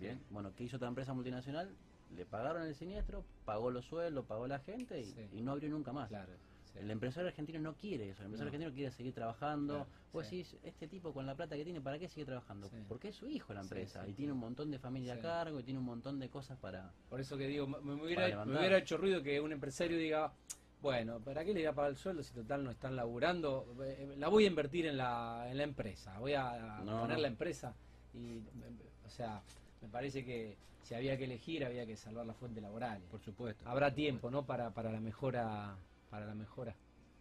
Bien, 0.00 0.20
bueno, 0.30 0.52
¿qué 0.56 0.64
hizo 0.64 0.76
otra 0.76 0.86
empresa 0.88 1.12
multinacional? 1.12 1.74
Le 2.14 2.24
pagaron 2.24 2.62
el 2.62 2.74
siniestro, 2.76 3.24
pagó 3.44 3.70
los 3.70 3.84
sueldos, 3.84 4.24
pagó 4.26 4.46
la 4.46 4.60
gente 4.60 5.00
y, 5.00 5.04
Sí. 5.06 5.28
y 5.32 5.42
no 5.42 5.52
abrió 5.52 5.68
nunca 5.70 5.92
más. 5.92 6.08
claro. 6.08 6.32
El 6.76 6.88
empresario 6.92 7.26
argentino 7.28 7.58
no 7.58 7.74
quiere 7.74 8.10
eso, 8.10 8.20
el 8.22 8.26
empresario 8.26 8.50
No. 8.50 8.54
argentino 8.54 8.72
quiere 8.76 8.92
seguir 8.92 9.12
trabajando. 9.12 9.74
Claro, 9.74 9.88
Vos 10.12 10.26
sí. 10.28 10.36
decís, 10.38 10.56
este 10.62 10.86
tipo 10.86 11.12
con 11.12 11.26
la 11.26 11.34
plata 11.34 11.56
que 11.56 11.64
tiene, 11.64 11.80
¿para 11.80 11.98
qué 11.98 12.08
sigue 12.08 12.24
trabajando? 12.24 12.68
Sí. 12.68 12.76
Porque 12.86 13.08
es 13.08 13.16
su 13.16 13.28
hijo 13.28 13.52
la 13.52 13.62
empresa 13.62 14.04
sí, 14.04 14.10
y 14.12 14.14
tiene 14.14 14.32
un 14.32 14.38
montón 14.38 14.70
de 14.70 14.78
familia 14.78 15.14
a 15.14 15.18
cargo 15.18 15.58
y 15.58 15.64
tiene 15.64 15.80
un 15.80 15.86
montón 15.86 16.20
de 16.20 16.28
cosas 16.28 16.56
para... 16.58 16.92
Por 17.10 17.20
eso 17.20 17.36
que 17.36 17.48
digo, 17.48 17.66
me, 17.66 17.80
me 17.80 17.94
hubiera, 18.04 18.44
me 18.44 18.56
hubiera 18.58 18.78
hecho 18.78 18.96
ruido 18.96 19.20
que 19.22 19.40
un 19.40 19.50
empresario 19.52 19.98
diga, 19.98 20.32
bueno, 20.80 21.20
¿para 21.20 21.44
qué 21.44 21.52
le 21.52 21.60
voy 21.60 21.66
a 21.66 21.74
pagar 21.74 21.90
el 21.90 21.96
sueldo 21.96 22.22
si 22.22 22.32
total 22.34 22.64
no 22.64 22.70
están 22.70 22.94
laburando? 22.96 23.76
Eh, 23.84 24.14
La 24.16 24.28
voy 24.28 24.44
a 24.44 24.46
invertir 24.48 24.86
en 24.86 24.96
la, 24.96 25.46
en 25.50 25.56
la 25.56 25.64
empresa, 25.64 26.18
voy 26.18 26.34
a, 26.34 26.82
No, 26.84 27.00
poner 27.00 27.18
la 27.18 27.28
empresa 27.28 27.74
y, 28.12 28.18
me- 28.18 28.68
o 29.04 29.10
sea, 29.10 29.42
me 29.80 29.88
parece 29.88 30.24
que 30.24 30.56
si 30.82 30.94
había 30.94 31.16
que 31.18 31.24
elegir 31.24 31.64
había 31.64 31.84
que 31.86 31.96
salvar 31.96 32.26
la 32.26 32.34
fuente 32.34 32.60
laboral. 32.60 33.00
Por 33.10 33.20
supuesto. 33.20 33.68
Habrá 33.68 33.88
por 33.88 33.96
tiempo, 33.96 34.30
¿no? 34.30 34.46
Para, 34.46 34.70
para 34.70 34.92
la 34.92 35.00
mejora, 35.00 35.76
para 36.10 36.26
la 36.26 36.34
mejora. 36.34 36.74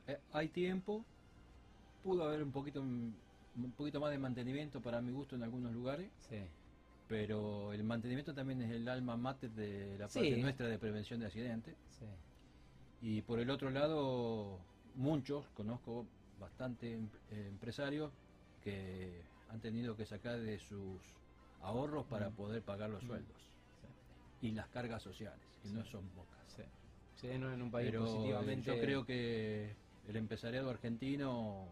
Eh, 0.07 0.17
hay 0.31 0.47
tiempo, 0.49 1.03
pudo 2.03 2.23
haber 2.25 2.43
un 2.43 2.51
poquito, 2.51 2.81
un 2.81 3.73
poquito 3.75 3.99
más 3.99 4.11
de 4.11 4.17
mantenimiento 4.17 4.79
para 4.81 5.01
mi 5.01 5.11
gusto 5.11 5.35
en 5.35 5.43
algunos 5.43 5.73
lugares, 5.73 6.09
Sí, 6.29 6.37
pero 7.07 7.73
el 7.73 7.83
mantenimiento 7.83 8.33
también 8.33 8.61
es 8.61 8.71
el 8.71 8.87
alma 8.87 9.17
mater 9.17 9.49
de 9.51 9.97
la 9.97 10.07
Sí. 10.07 10.19
parte 10.19 10.37
nuestra 10.37 10.67
de 10.67 10.77
prevención 10.77 11.19
de 11.19 11.25
accidentes. 11.25 11.75
sí, 11.89 12.05
Y 13.01 13.21
por 13.21 13.39
el 13.39 13.49
otro 13.49 13.69
lado, 13.69 14.59
muchos, 14.95 15.45
conozco 15.49 16.05
bastante 16.39 16.93
em- 16.93 17.09
empresarios 17.29 18.11
que 18.63 19.21
han 19.49 19.59
tenido 19.61 19.95
que 19.95 20.05
sacar 20.05 20.39
de 20.39 20.59
sus 20.59 21.01
ahorros 21.61 22.05
para 22.07 22.29
Mm. 22.29 22.35
poder 22.35 22.61
pagar 22.63 22.89
los 22.89 23.03
Mm. 23.03 23.07
sueldos 23.07 23.37
y 24.41 24.51
las 24.51 24.67
cargas 24.69 25.01
sociales, 25.03 25.45
que 25.61 25.69
no 25.69 25.83
son 25.85 26.03
pocas. 26.09 26.39
sí. 26.55 26.63
Sí, 27.15 27.27
no, 27.39 27.51
en 27.51 27.61
un 27.63 27.71
país 27.71 27.89
Pero 27.89 28.01
positivamente. 28.01 28.67
yo 28.67 28.79
creo 28.79 29.05
que 29.05 29.75
el 30.07 30.15
empresariado 30.15 30.69
argentino 30.69 31.67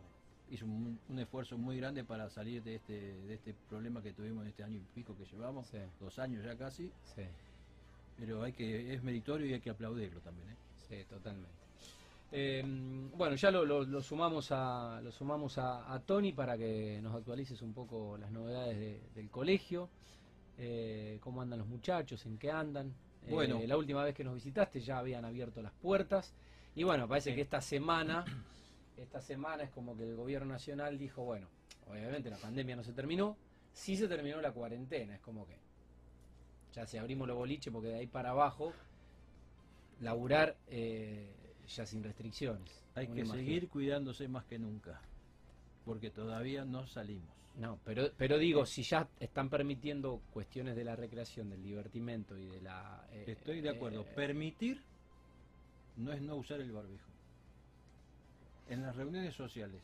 hizo 0.50 0.66
un, 0.66 1.00
un 1.08 1.20
esfuerzo 1.20 1.56
muy 1.58 1.78
grande 1.78 2.04
para 2.04 2.30
salir 2.32 2.64
de 2.64 2.76
este, 2.76 2.94
de 2.94 3.34
este 3.36 3.54
problema 3.70 4.02
que 4.02 4.12
tuvimos 4.14 4.42
en 4.44 4.50
este 4.50 4.64
año 4.64 4.78
y 4.78 4.86
pico 4.96 5.16
que 5.16 5.26
llevamos, 5.26 5.68
dos 6.00 6.18
años 6.18 6.44
ya 6.44 6.58
casi, 6.58 6.92
pero 8.18 8.42
hay 8.42 8.54
que 8.54 8.94
es 8.94 9.04
meritorio 9.04 9.46
y 9.46 9.54
hay 9.54 9.62
que 9.62 9.70
aplaudirlo 9.70 10.20
también. 10.22 10.50
¿eh? 10.50 10.56
Sí, 10.90 11.04
totalmente. 11.10 11.56
Eh, 12.32 12.64
bueno, 13.16 13.36
ya 13.36 13.52
lo, 13.52 13.64
lo- 13.66 13.84
lo 13.84 14.02
sumamos 14.02 14.52
a 14.52 15.00
lo 15.02 15.12
sumamos 15.12 15.58
a, 15.58 15.94
a 15.94 16.00
Tony 16.02 16.34
para 16.34 16.58
que 16.58 17.00
nos 17.02 17.16
actualices 17.16 17.62
un 17.62 17.74
poco 17.74 18.18
las 18.18 18.32
novedades 18.32 18.78
de- 18.78 19.02
del 19.14 19.30
colegio, 19.30 19.90
eh, 20.58 21.18
cómo 21.22 21.42
andan 21.42 21.60
los 21.60 21.68
muchachos, 21.68 22.26
en 22.26 22.38
qué 22.38 22.52
andan. 22.52 22.94
Eh, 23.28 23.32
Bueno. 23.32 23.62
la 23.66 23.78
última 23.78 24.04
vez 24.04 24.14
que 24.16 24.24
nos 24.24 24.34
visitaste 24.36 24.82
ya 24.82 24.98
habían 25.00 25.24
abierto 25.26 25.62
las 25.62 25.72
puertas 25.74 26.34
y 26.76 26.84
bueno, 26.84 27.08
parece 27.08 27.30
Sí. 27.32 27.36
que 27.36 27.42
esta 27.42 27.62
semana, 27.62 28.26
esta 28.98 29.22
semana 29.22 29.64
es 29.64 29.70
como 29.70 29.96
que 29.96 30.04
el 30.04 30.16
gobierno 30.16 30.48
nacional 30.54 30.98
dijo, 30.98 31.24
bueno, 31.24 31.48
obviamente 31.90 32.30
la 32.30 32.38
pandemia 32.38 32.76
no 32.76 32.84
se 32.84 32.92
terminó, 32.94 33.38
sí 33.72 33.96
se 33.96 34.08
terminó 34.08 34.42
la 34.42 34.52
cuarentena, 34.52 35.16
es 35.16 35.22
como 35.22 35.46
que 35.48 35.58
ya 36.74 36.86
si 36.86 36.98
abrimos 36.98 37.28
los 37.28 37.38
boliches 37.38 37.72
porque 37.72 37.90
de 37.90 38.00
ahí 38.00 38.08
para 38.08 38.32
abajo 38.32 38.74
laburar 40.02 40.58
eh, 40.68 41.34
ya 41.68 41.86
sin 41.86 42.04
restricciones. 42.04 42.84
Hay 42.96 43.08
que 43.08 43.22
imagina. 43.22 43.34
seguir 43.36 43.70
cuidándose 43.70 44.28
más 44.28 44.46
que 44.46 44.60
nunca, 44.60 45.02
porque 45.84 46.10
todavía 46.12 46.66
no 46.66 46.86
salimos. 46.88 47.34
No, 47.58 47.80
pero, 47.86 48.12
pero 48.18 48.38
digo, 48.38 48.66
si 48.66 48.84
ya 48.84 49.08
están 49.20 49.50
permitiendo 49.50 50.22
cuestiones 50.32 50.76
de 50.76 50.84
la 50.84 50.96
recreación, 50.98 51.50
del 51.50 51.64
divertimento 51.64 52.38
y 52.38 52.46
de 52.48 52.62
la... 52.62 53.08
eh, 53.12 53.24
Estoy 53.28 53.62
de 53.62 53.70
acuerdo. 53.70 54.02
eh, 54.02 54.12
Permitir 54.14 54.82
no 55.96 56.12
es 56.12 56.22
no 56.22 56.36
usar 56.36 56.60
el 56.60 56.72
barbijo. 56.74 57.10
En 58.68 58.82
las 58.82 58.96
reuniones 58.96 59.34
sociales 59.36 59.82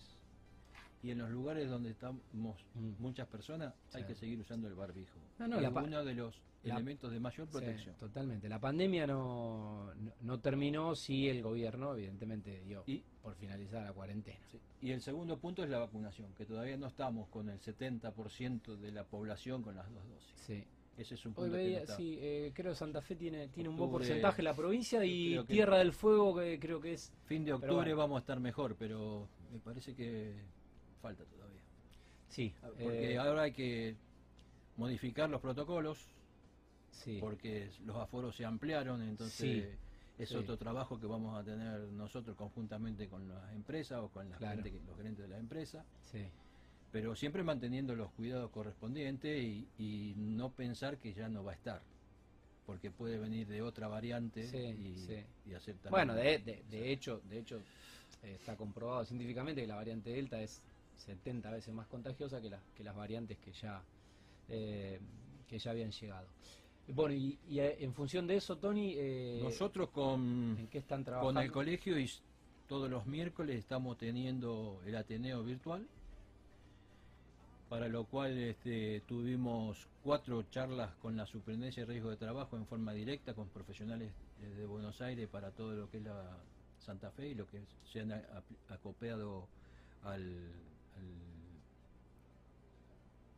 y 1.03 1.11
en 1.11 1.17
los 1.19 1.29
lugares 1.29 1.69
donde 1.69 1.89
estamos 1.91 2.21
Mm. 2.33 2.91
muchas 2.99 3.27
personas 3.27 3.73
hay 3.93 4.03
que 4.03 4.15
seguir 4.15 4.39
usando 4.39 4.67
el 4.67 4.75
barbijo. 4.75 5.19
No, 5.39 5.47
no, 5.47 5.59
es 5.59 5.67
uno 5.69 6.03
de 6.05 6.13
los 6.13 6.39
la- 6.63 6.75
elementos 6.75 7.11
de 7.11 7.19
mayor 7.19 7.47
sí, 7.47 7.51
protección. 7.53 7.95
totalmente. 7.95 8.47
La 8.47 8.59
pandemia 8.59 9.07
no, 9.07 9.93
no, 9.95 10.11
no 10.21 10.39
terminó 10.39 10.95
si 10.95 11.27
el 11.27 11.41
gobierno, 11.41 11.93
evidentemente, 11.95 12.61
dio 12.61 12.83
Y, 12.85 13.03
por 13.23 13.33
finalizar 13.35 13.83
la 13.83 13.93
cuarentena. 13.93 14.39
sí, 14.51 14.59
y 14.81 14.91
el 14.91 15.01
segundo 15.01 15.37
punto 15.39 15.63
es 15.63 15.69
la 15.69 15.79
vacunación, 15.79 16.33
que 16.35 16.45
todavía 16.45 16.77
no 16.77 16.87
estamos 16.87 17.27
con 17.29 17.49
el 17.49 17.59
70% 17.59 18.75
de 18.77 18.91
la 18.91 19.03
población 19.05 19.63
con 19.63 19.75
las 19.75 19.91
dos 19.93 20.07
dosis. 20.07 20.33
Sí. 20.35 20.63
Ese 20.97 21.15
es 21.15 21.25
un 21.25 21.31
Hoy 21.31 21.35
punto 21.35 21.51
que 21.53 21.57
no 21.57 21.63
veía, 21.63 21.79
está. 21.79 21.95
sí, 21.95 22.17
eh, 22.19 22.51
creo 22.53 22.73
que 22.73 22.75
Santa 22.77 23.01
Fe 23.01 23.15
tiene, 23.15 23.47
tiene 23.47 23.69
un 23.69 23.77
buen 23.77 23.89
porcentaje 23.89 24.43
la 24.43 24.53
provincia 24.53 25.03
y 25.05 25.29
creo 25.31 25.45
Tierra 25.45 25.77
del 25.79 25.93
Fuego 25.93 26.35
que 26.35 26.59
creo 26.59 26.79
que 26.81 26.93
es... 26.93 27.11
Fin 27.25 27.43
de 27.45 27.53
octubre 27.53 27.75
bueno. 27.75 27.95
vamos 27.97 28.17
a 28.17 28.19
estar 28.19 28.39
mejor, 28.39 28.75
pero 28.77 29.27
me 29.51 29.59
parece 29.59 29.95
que 29.95 30.35
falta 31.01 31.23
todavía. 31.25 31.61
Sí, 32.29 32.53
Porque 32.81 33.13
eh, 33.13 33.17
ahora 33.17 33.41
hay 33.43 33.51
que 33.51 33.95
modificar 34.77 35.29
los 35.29 35.41
protocolos, 35.41 35.97
sí. 36.91 37.17
porque 37.19 37.69
los 37.85 37.97
aforos 37.97 38.35
se 38.35 38.45
ampliaron, 38.45 39.01
entonces 39.01 39.33
Sí, 39.37 39.63
es 40.23 40.29
sí. 40.29 40.35
otro 40.35 40.57
trabajo 40.57 40.99
que 40.99 41.07
vamos 41.07 41.37
a 41.37 41.43
tener 41.43 41.79
nosotros 41.91 42.37
conjuntamente 42.37 43.07
con 43.07 43.27
las 43.27 43.51
empresas 43.53 43.99
o 43.99 44.07
con 44.09 44.29
la 44.29 44.37
Claro. 44.37 44.55
gente 44.63 44.71
que- 44.71 44.79
los 44.85 44.95
gerentes 44.95 45.23
de 45.23 45.29
la 45.29 45.39
empresa, 45.39 45.83
sí. 46.11 46.23
pero 46.91 47.15
siempre 47.15 47.43
manteniendo 47.43 47.95
los 47.95 48.11
cuidados 48.11 48.49
correspondientes 48.51 49.41
y, 49.43 49.67
y 49.77 50.13
no 50.15 50.51
pensar 50.51 50.97
que 50.97 51.13
ya 51.13 51.27
no 51.27 51.43
va 51.43 51.51
a 51.51 51.55
estar, 51.55 51.81
porque 52.65 52.91
puede 52.91 53.17
venir 53.17 53.47
de 53.47 53.61
otra 53.61 53.87
variante 53.89 54.47
Sí, 54.47 54.57
y, 54.57 54.97
sí. 55.05 55.25
y 55.49 55.53
hacer 55.53 55.75
también- 55.75 55.91
Bueno, 55.91 56.15
de, 56.15 56.39
de, 56.39 56.63
de 56.69 56.91
hecho, 56.93 57.21
de 57.29 57.39
hecho 57.39 57.57
eh, 58.23 58.35
está 58.39 58.55
comprobado 58.55 59.03
científicamente 59.05 59.61
que 59.61 59.67
la 59.67 59.75
variante 59.75 60.11
Delta 60.11 60.41
es 60.41 60.61
70 61.01 61.51
veces 61.51 61.73
más 61.73 61.87
contagiosa 61.87 62.41
que, 62.41 62.49
las 62.49 62.61
que 62.75 62.83
las 62.83 62.95
variantes 62.95 63.37
que 63.39 63.51
ya, 63.51 63.81
eh, 64.49 64.99
que 65.47 65.59
ya 65.59 65.71
habían 65.71 65.91
llegado. 65.91 66.27
Bueno, 66.87 67.13
y, 67.13 67.37
y, 67.47 67.59
eh, 67.59 67.77
en 67.79 67.93
función 67.93 68.27
de 68.27 68.35
eso, 68.35 68.57
Tony, 68.57 68.93
eh, 68.97 69.39
Nosotros 69.43 69.89
con, 69.89 70.57
¿en 70.59 70.67
qué 70.67 70.79
están 70.79 71.03
trabajando? 71.03 71.33
con 71.33 71.43
el 71.43 71.51
colegio 71.51 71.97
y 71.97 72.09
todos 72.67 72.89
los 72.89 73.05
miércoles 73.05 73.57
estamos 73.57 73.97
teniendo 73.97 74.81
el 74.85 74.95
Ateneo 74.95 75.43
virtual, 75.43 75.85
para 77.69 77.87
lo 77.87 78.05
cual 78.05 78.37
este, 78.37 79.01
tuvimos 79.07 79.87
cuatro 80.03 80.43
charlas 80.51 80.93
con 80.95 81.15
la 81.15 81.25
Superintendencia 81.25 81.85
de 81.85 81.93
Riesgo 81.93 82.09
de 82.09 82.17
Trabajo 82.17 82.57
en 82.57 82.65
forma 82.65 82.93
directa 82.93 83.33
con 83.33 83.47
profesionales 83.49 84.11
eh, 84.41 84.47
de 84.55 84.65
Buenos 84.65 84.99
Aires 85.01 85.29
para 85.29 85.51
todo 85.51 85.73
lo 85.73 85.89
que 85.89 85.97
es 85.97 86.03
la 86.03 86.37
Santa 86.79 87.11
Fe 87.11 87.29
y 87.29 87.35
lo 87.35 87.47
que 87.47 87.61
se 87.91 88.01
han 88.01 88.11
acopiado 88.69 89.47
al, 90.03 90.51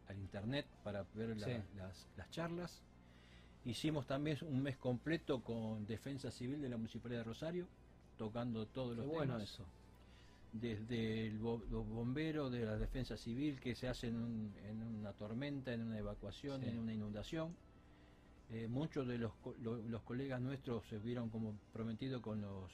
al, 0.08 0.16
al 0.16 0.20
internet 0.22 0.66
para 0.84 1.04
ver 1.16 1.38
la- 1.38 1.46
Sí. 1.48 1.54
las, 1.78 2.08
las 2.18 2.30
charlas. 2.32 2.82
Hicimos 3.66 4.06
también 4.06 4.38
un 4.42 4.62
mes 4.62 4.78
completo 4.78 5.42
con 5.42 5.86
Defensa 5.86 6.30
Civil 6.32 6.62
de 6.62 6.70
la 6.70 6.78
Municipalidad 6.78 7.22
de 7.22 7.26
Rosario, 7.26 7.68
tocando 8.18 8.66
todos 8.68 8.92
Qué 8.92 8.98
los 8.98 9.08
bueno 9.08 9.34
temas 9.38 9.50
eso. 9.54 9.66
desde 10.52 11.28
el 11.28 11.40
bo- 11.40 11.64
los 11.72 11.88
bomberos 11.88 12.52
de 12.52 12.66
la 12.66 12.78
defensa 12.78 13.18
civil 13.18 13.60
que 13.60 13.74
se 13.74 13.88
hacen 13.88 14.10
en, 14.16 14.22
un- 14.22 14.54
en 14.66 14.84
una 14.84 15.14
tormenta, 15.14 15.74
en 15.74 15.82
una 15.82 15.98
evacuación, 15.98 16.62
Sí. 16.62 16.68
en 16.68 16.78
una 16.80 16.94
inundación. 16.94 17.56
Eh, 18.50 18.68
muchos 18.68 19.08
de 19.08 19.18
los, 19.18 19.34
co- 19.36 19.56
lo- 19.62 19.78
los 19.78 20.04
colegas 20.04 20.40
nuestros 20.42 20.86
se 20.88 21.00
vieron 21.00 21.30
como 21.30 21.54
prometidos 21.72 22.22
con 22.22 22.42
los 22.42 22.72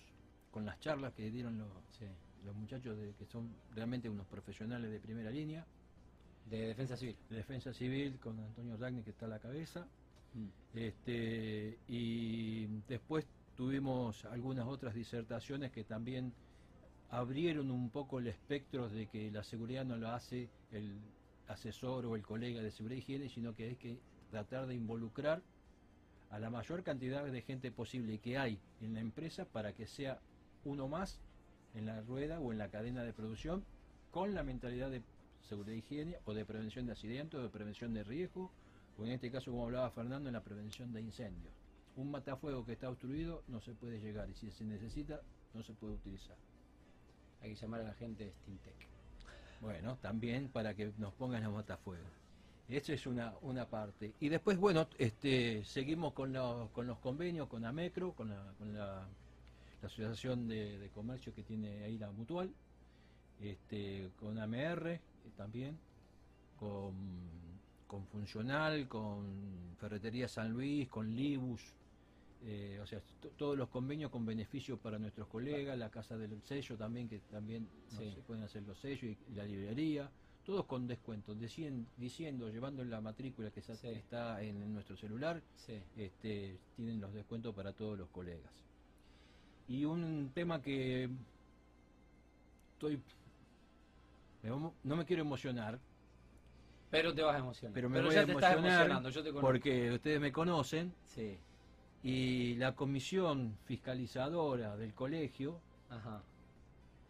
con 0.52 0.66
las 0.66 0.80
charlas 0.80 1.14
que 1.14 1.30
dieron 1.30 1.60
los, 1.60 1.68
Sí. 1.92 2.06
Los 2.46 2.56
muchachos 2.56 2.98
de, 2.98 3.14
que 3.14 3.26
son 3.26 3.50
realmente 3.74 4.10
unos 4.10 4.28
profesionales 4.28 4.92
de 4.92 5.00
primera 5.00 5.30
línea. 5.30 5.66
De 6.50 6.68
defensa 6.68 6.98
civil. 6.98 7.16
De 7.30 7.38
defensa 7.38 7.74
civil 7.74 8.18
con 8.20 8.40
Antonio 8.40 8.76
Ragni 8.78 9.04
que 9.04 9.12
está 9.12 9.26
a 9.26 9.30
la 9.30 9.40
cabeza. 9.40 9.86
Mm. 10.34 10.78
Este, 10.78 11.78
y 11.88 12.66
después 12.88 13.26
tuvimos 13.56 14.26
algunas 14.26 14.66
otras 14.68 14.94
disertaciones 14.94 15.72
que 15.72 15.84
también 15.84 16.34
abrieron 17.10 17.72
un 17.72 17.90
poco 17.90 18.20
el 18.20 18.28
espectro 18.28 18.88
de 18.88 19.08
que 19.08 19.32
la 19.32 19.44
seguridad 19.44 19.86
no 19.86 19.98
la 19.98 20.16
hace 20.16 20.50
el 20.72 21.00
asesor 21.48 22.06
o 22.06 22.16
el 22.16 22.22
colega 22.22 22.62
de 22.62 22.72
seguridad 22.72 22.98
y 22.98 23.00
higiene, 23.00 23.30
sino 23.30 23.56
que 23.56 23.66
hay 23.66 23.76
que 23.76 24.00
tratar 24.30 24.68
de 24.68 24.76
involucrar 24.76 25.42
a 26.30 26.40
la 26.40 26.50
mayor 26.50 26.84
cantidad 26.84 27.26
de 27.26 27.42
gente 27.42 27.72
posible 27.72 28.20
que 28.20 28.38
hay 28.38 28.60
en 28.82 28.94
la 28.94 29.00
empresa 29.00 29.46
para 29.46 29.74
que 29.74 29.88
sea 29.88 30.20
uno 30.64 30.88
más 30.88 31.20
en 31.76 31.86
la 31.86 32.02
rueda 32.02 32.40
o 32.40 32.52
en 32.52 32.58
la 32.58 32.70
cadena 32.70 33.04
de 33.04 33.14
producción 33.14 33.64
con 34.12 34.34
la 34.34 34.44
mentalidad 34.44 34.90
de 34.90 35.02
seguridad 35.48 35.76
y 35.76 35.80
higiene 35.80 36.18
o 36.26 36.34
de 36.34 36.46
prevención 36.46 36.86
de 36.86 36.94
accidentes 36.94 37.40
o 37.40 37.44
de 37.44 37.50
prevención 37.50 37.94
de 37.94 38.04
riesgo 38.04 38.52
o 38.98 39.06
en 39.06 39.12
este 39.12 39.32
caso 39.32 39.52
como 39.52 39.66
hablaba 39.66 39.90
Fernando 39.92 40.30
en 40.30 40.34
la 40.34 40.44
prevención 40.44 40.92
de 40.92 41.02
incendios. 41.02 41.54
Un 41.96 42.12
matafuego 42.12 42.66
que 42.66 42.74
está 42.74 42.90
obstruido 42.90 43.44
no 43.48 43.62
se 43.62 43.74
puede 43.74 44.00
llegar 44.00 44.30
y 44.30 44.34
si 44.34 44.52
se 44.52 44.64
necesita 44.64 45.22
no 45.54 45.64
se 45.64 45.74
puede 45.74 45.94
utilizar. 45.94 46.36
Hay 47.42 47.54
que 47.54 47.56
llamar 47.56 47.82
a 47.82 47.86
la 47.86 47.94
gente 47.94 48.26
de 48.26 48.32
Stintec. 48.32 48.76
Bueno, 49.62 49.98
también 49.98 50.50
para 50.50 50.74
que 50.74 50.92
nos 50.98 51.14
pongan 51.14 51.44
los 51.44 51.54
matafuegos. 51.54 52.08
Esa 52.70 52.94
es 52.94 53.08
una, 53.08 53.34
una 53.42 53.66
parte. 53.66 54.14
Y 54.20 54.30
después, 54.30 54.58
bueno, 54.58 54.88
este, 54.98 55.64
seguimos 55.66 56.14
con 56.14 56.32
los, 56.32 56.70
con 56.70 56.86
los 56.86 57.00
convenios, 57.00 57.48
con 57.48 57.66
AMECRO, 57.66 58.14
con 58.14 58.30
la, 58.30 58.54
con 58.60 58.74
la, 58.74 59.08
la 59.82 59.88
Asociación 59.88 60.48
de, 60.48 60.78
de 60.78 60.90
Comercio 60.90 61.34
que 61.34 61.44
tiene 61.44 61.84
ahí 61.84 61.98
la 61.98 62.12
Mutual, 62.12 62.52
este, 63.40 64.10
con 64.20 64.38
AMR 64.38 64.88
eh, 64.90 65.02
también, 65.38 65.78
con, 66.58 66.94
con 67.88 68.06
Funcional, 68.08 68.88
con 68.88 69.76
Ferretería 69.78 70.28
San 70.28 70.52
Luis, 70.52 70.90
con 70.90 71.10
Libus, 71.16 71.62
eh, 72.44 72.80
o 72.82 72.86
sea, 72.86 73.02
to- 73.22 73.30
todos 73.38 73.58
los 73.58 73.70
convenios 73.70 74.12
con 74.12 74.26
beneficio 74.26 74.78
para 74.78 75.00
nuestros 75.00 75.28
colegas, 75.28 75.78
la 75.78 75.90
Casa 75.90 76.18
del 76.18 76.42
Sello 76.44 76.76
también, 76.78 77.08
que 77.08 77.20
también 77.20 77.68
no 77.94 78.00
Sí. 78.00 78.12
se 78.14 78.22
pueden 78.22 78.44
hacer 78.44 78.64
los 78.64 78.78
sellos 78.80 79.04
y, 79.04 79.18
y 79.32 79.36
la 79.36 79.46
librería, 79.46 80.10
todos 80.46 80.66
con 80.66 80.88
descuentos, 80.88 81.38
decien- 81.38 81.86
diciendo, 81.98 82.50
llevando 82.50 82.84
la 82.84 83.00
matrícula 83.02 83.52
que 83.52 83.62
Sí. 83.62 83.72
está 83.88 84.42
en, 84.44 84.62
en 84.62 84.74
nuestro 84.74 84.98
celular, 84.98 85.42
Sí. 85.56 85.80
este, 85.96 86.58
tienen 86.76 87.00
los 87.00 87.14
descuentos 87.14 87.56
para 87.56 87.72
todos 87.74 87.98
los 87.98 88.10
colegas. 88.10 88.52
Y 89.70 89.86
un 89.86 90.32
tema 90.34 90.62
que 90.62 91.08
estoy, 92.74 93.00
no 94.84 94.96
me 94.96 95.06
quiero 95.06 95.22
emocionar, 95.22 95.80
Pero 96.90 97.14
te 97.14 97.22
vas 97.22 97.36
a 97.36 97.40
emocionar. 97.40 97.74
pero 97.76 97.88
me 97.90 98.02
voy 98.02 98.14
ya 98.16 98.22
a 98.22 98.24
emocionar 98.24 99.12
yo 99.12 99.24
te 99.24 99.32
porque 99.34 99.92
ustedes 99.92 100.20
me 100.20 100.32
conocen 100.32 100.92
Sí. 101.06 101.38
y 102.04 102.56
la 102.56 102.76
comisión 102.76 103.56
fiscalizadora 103.66 104.76
del 104.76 104.94
colegio 104.96 105.60
Ajá. 105.92 106.24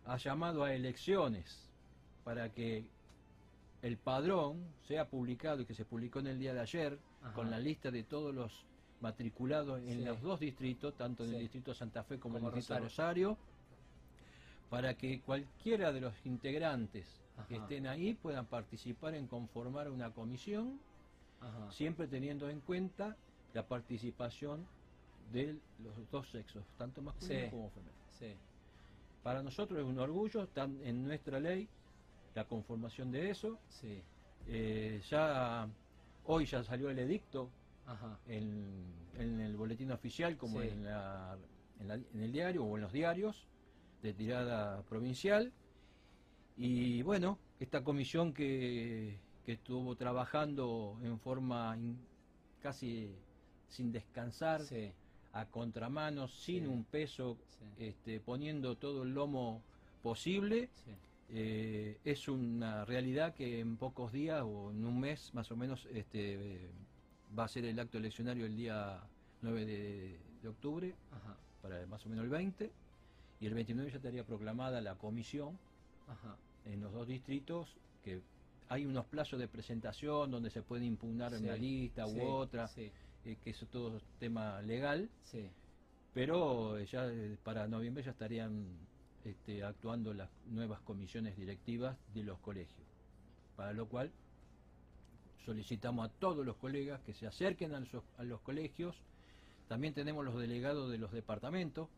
ha 0.06 0.18
llamado 0.18 0.64
a 0.66 0.74
elecciones 0.74 1.70
para 2.26 2.50
que 2.50 2.84
el 3.84 3.96
padrón 3.96 4.66
sea 4.86 5.08
publicado 5.08 5.62
y 5.62 5.66
que 5.66 5.74
se 5.74 5.86
publicó 5.86 6.20
en 6.20 6.28
el 6.28 6.40
día 6.40 6.54
de 6.54 6.60
ayer 6.60 7.00
Ajá. 7.24 7.34
con 7.34 7.50
la 7.50 7.60
lista 7.60 7.90
de 7.90 8.04
todos 8.04 8.36
los 8.36 8.66
matriculados 9.02 9.80
en 9.82 10.00
Sí. 10.00 10.06
los 10.06 10.22
dos 10.22 10.40
distritos, 10.40 10.96
tanto 10.96 11.24
en 11.24 11.30
Sí. 11.30 11.36
el 11.36 11.42
distrito 11.42 11.74
Santa 11.74 12.04
Fe 12.04 12.20
como, 12.20 12.36
Como 12.36 12.48
en 12.50 12.54
el 12.54 12.60
distrito 12.60 12.82
Rosario. 12.84 13.38
para 14.70 14.94
que 14.96 15.22
cualquiera 15.22 15.92
de 15.92 16.02
los 16.02 16.14
integrantes 16.26 17.06
que 17.48 17.56
estén 17.56 17.88
ahí 17.88 18.14
puedan 18.14 18.46
participar 18.46 19.16
en 19.16 19.26
conformar 19.28 19.90
una 19.90 20.12
comisión, 20.14 20.80
Ajá. 21.40 21.72
siempre 21.72 22.08
teniendo 22.08 22.50
en 22.50 22.60
cuenta 22.60 23.16
la 23.54 23.66
participación 23.66 24.66
de 25.32 25.58
los 25.82 26.12
dos 26.12 26.30
sexos, 26.30 26.64
tanto 26.78 27.02
masculino 27.02 27.46
Sí. 27.46 27.50
como 27.50 27.70
femenino. 27.70 27.96
Sí. 28.20 28.34
Para 29.24 29.42
nosotros 29.42 29.80
es 29.80 29.86
un 29.86 29.98
orgullo, 30.00 30.44
está 30.44 30.64
en 30.66 31.06
nuestra 31.06 31.40
ley 31.40 31.68
la 32.36 32.44
conformación 32.46 33.12
de 33.12 33.30
eso. 33.30 33.58
Sí. 33.70 34.02
Eh, 34.48 35.02
ya 35.10 35.68
hoy 36.26 36.46
ya 36.46 36.64
salió 36.64 36.90
el 36.90 37.00
edicto 37.00 37.50
Ajá. 37.90 38.20
en, 38.28 38.86
en 39.18 39.40
el 39.42 39.56
boletín 39.58 39.92
oficial 39.92 40.38
como 40.38 40.62
Sí. 40.62 40.68
en, 40.70 40.84
la- 40.86 41.38
en 41.80 41.88
la- 41.88 41.96
en 41.96 42.20
el 42.22 42.32
diario 42.32 42.64
o 42.64 42.76
en 42.78 42.84
los 42.84 42.92
diarios 42.94 43.48
de 44.04 44.14
tirada 44.14 44.82
provincial. 44.84 45.52
Y 46.58 47.02
bueno, 47.04 47.40
esta 47.60 47.84
comisión 47.84 48.34
que, 48.34 49.18
que 49.46 49.54
estuvo 49.54 49.96
trabajando 49.96 50.98
en 51.04 51.20
forma 51.20 51.76
in- 51.78 51.98
casi 52.62 53.16
sin 53.70 53.92
descansar, 53.92 54.62
Sí. 54.62 54.92
a 55.34 55.46
contramano, 55.46 56.28
sin 56.28 56.64
Sí. 56.64 56.70
un 56.70 56.84
peso, 56.84 57.38
este, 57.78 58.20
poniendo 58.20 58.76
todo 58.78 59.04
el 59.04 59.14
lomo 59.14 59.62
posible, 60.04 60.70
eh, 61.30 61.98
es 62.04 62.28
una 62.28 62.84
realidad 62.86 63.34
que 63.36 63.60
en 63.60 63.78
pocos 63.78 64.12
días 64.12 64.42
o 64.44 64.72
en 64.72 64.84
un 64.86 65.00
mes 65.00 65.34
más 65.34 65.52
o 65.52 65.56
menos 65.56 65.86
este, 65.94 66.34
eh, 66.66 66.72
va 67.38 67.46
a 67.46 67.48
ser 67.48 67.66
el 67.66 67.80
acto 67.80 67.98
eleccionario 67.98 68.46
el 68.46 68.56
día 68.56 69.02
9 69.42 69.66
de, 69.66 70.20
de 70.42 70.48
octubre, 70.48 70.96
Ajá. 71.12 71.38
para 71.62 71.86
más 71.88 72.06
o 72.06 72.10
menos 72.10 72.24
el 72.24 72.30
20, 72.30 72.72
y 73.40 73.46
el 73.46 73.54
29 73.54 73.92
ya 73.92 73.98
estaría 73.98 74.24
proclamada 74.26 74.82
la 74.82 74.96
comisión 74.96 75.58
Ajá. 76.08 76.38
en 76.66 76.82
los 76.82 76.92
dos 76.94 77.08
distritos, 77.08 77.76
que 78.04 78.22
hay 78.68 78.86
unos 78.86 79.06
plazos 79.06 79.40
de 79.40 79.48
presentación 79.48 80.32
donde 80.32 80.50
se 80.50 80.62
puede 80.62 80.86
impugnar 80.86 81.32
Sí, 81.34 81.44
una 81.44 81.56
lista 81.56 82.06
sí, 82.08 82.18
u 82.20 82.24
otra, 82.24 82.68
Sí. 82.68 82.92
eh, 83.26 83.38
que 83.44 83.50
eso 83.52 83.66
todo 83.68 83.98
es 83.98 84.04
tema 84.20 84.62
legal, 84.62 85.10
Sí. 85.24 85.50
pero 86.14 86.78
eh, 86.78 86.86
ya 86.86 87.08
eh, 87.08 87.38
para 87.44 87.68
noviembre 87.68 88.04
ya 88.04 88.12
estarían 88.12 88.66
este, 89.26 89.64
actuando 89.64 90.14
las 90.14 90.30
nuevas 90.48 90.80
comisiones 90.82 91.36
directivas 91.38 91.98
de 92.14 92.24
los 92.24 92.40
colegios, 92.40 92.88
para 93.56 93.74
lo 93.74 93.88
cual 93.88 94.12
solicitamos 95.46 96.06
a 96.08 96.12
todos 96.12 96.46
los 96.46 96.56
colegas 96.58 97.02
que 97.02 97.14
se 97.14 97.28
acerquen 97.28 97.74
a 97.74 97.80
los, 97.80 98.04
a 98.18 98.24
los 98.24 98.42
colegios. 98.42 98.96
También 99.68 99.94
tenemos 99.94 100.26
los 100.26 100.40
delegados 100.40 100.92
de 100.92 100.98
los 100.98 101.12
departamentos 101.12 101.90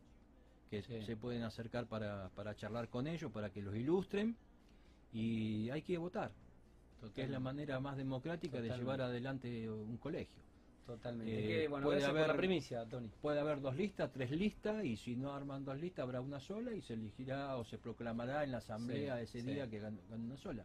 que 0.70 0.82
Sí. 0.82 1.02
se 1.02 1.16
pueden 1.16 1.42
acercar 1.42 1.86
para, 1.86 2.30
para 2.30 2.54
charlar 2.56 2.88
con 2.88 3.06
ellos, 3.06 3.30
para 3.32 3.50
que 3.50 3.60
los 3.62 3.74
ilustren 3.76 4.36
y 5.12 5.68
hay 5.70 5.82
que 5.82 5.98
votar, 5.98 6.30
que 7.00 7.06
es 7.06 7.28
la 7.30 7.38
Totalmente. 7.38 7.40
manera 7.40 7.80
más 7.80 7.96
democrática 7.96 8.56
de 8.56 8.68
Totalmente. 8.68 8.80
llevar 8.82 9.00
adelante 9.02 9.70
un 9.70 9.96
colegio. 9.98 10.42
Totalmente. 10.86 11.64
Eh, 11.64 11.68
bueno, 11.68 11.86
puede 11.86 12.00
por 12.06 12.14
la 12.14 12.24
haber- 12.24 12.36
primicia, 12.36 12.84
Tony. 12.86 13.08
Puede 13.20 13.38
haber 13.38 13.60
dos 13.60 13.76
listas, 13.76 14.10
tres 14.12 14.30
listas, 14.30 14.84
y 14.84 14.96
si 14.96 15.14
no 15.14 15.32
arman 15.32 15.64
dos 15.64 15.78
listas 15.78 16.02
habrá 16.02 16.20
una 16.20 16.40
sola 16.40 16.72
y 16.72 16.80
se 16.82 16.94
elegirá 16.94 17.56
o 17.56 17.64
se 17.64 17.78
proclamará 17.78 18.42
en 18.44 18.50
la 18.50 18.58
asamblea 18.58 19.16
Sí, 19.18 19.22
ese 19.24 19.40
sí. 19.42 19.46
día 19.52 19.68
que 19.70 19.78
gana 19.78 19.98
una 20.10 20.36
sola. 20.36 20.64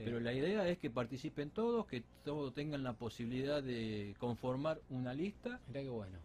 Sí. 0.00 0.04
Pero 0.06 0.18
la 0.20 0.32
idea 0.32 0.66
es 0.68 0.78
que 0.78 0.88
participen 0.90 1.50
todos, 1.50 1.86
que 1.86 2.02
todos 2.24 2.54
tengan 2.54 2.82
la 2.82 2.94
posibilidad 2.94 3.62
de 3.62 4.14
conformar 4.18 4.80
una 4.88 5.12
lista 5.12 5.60
Mirá 5.68 5.82
qué 5.82 5.90
bueno. 5.90 6.18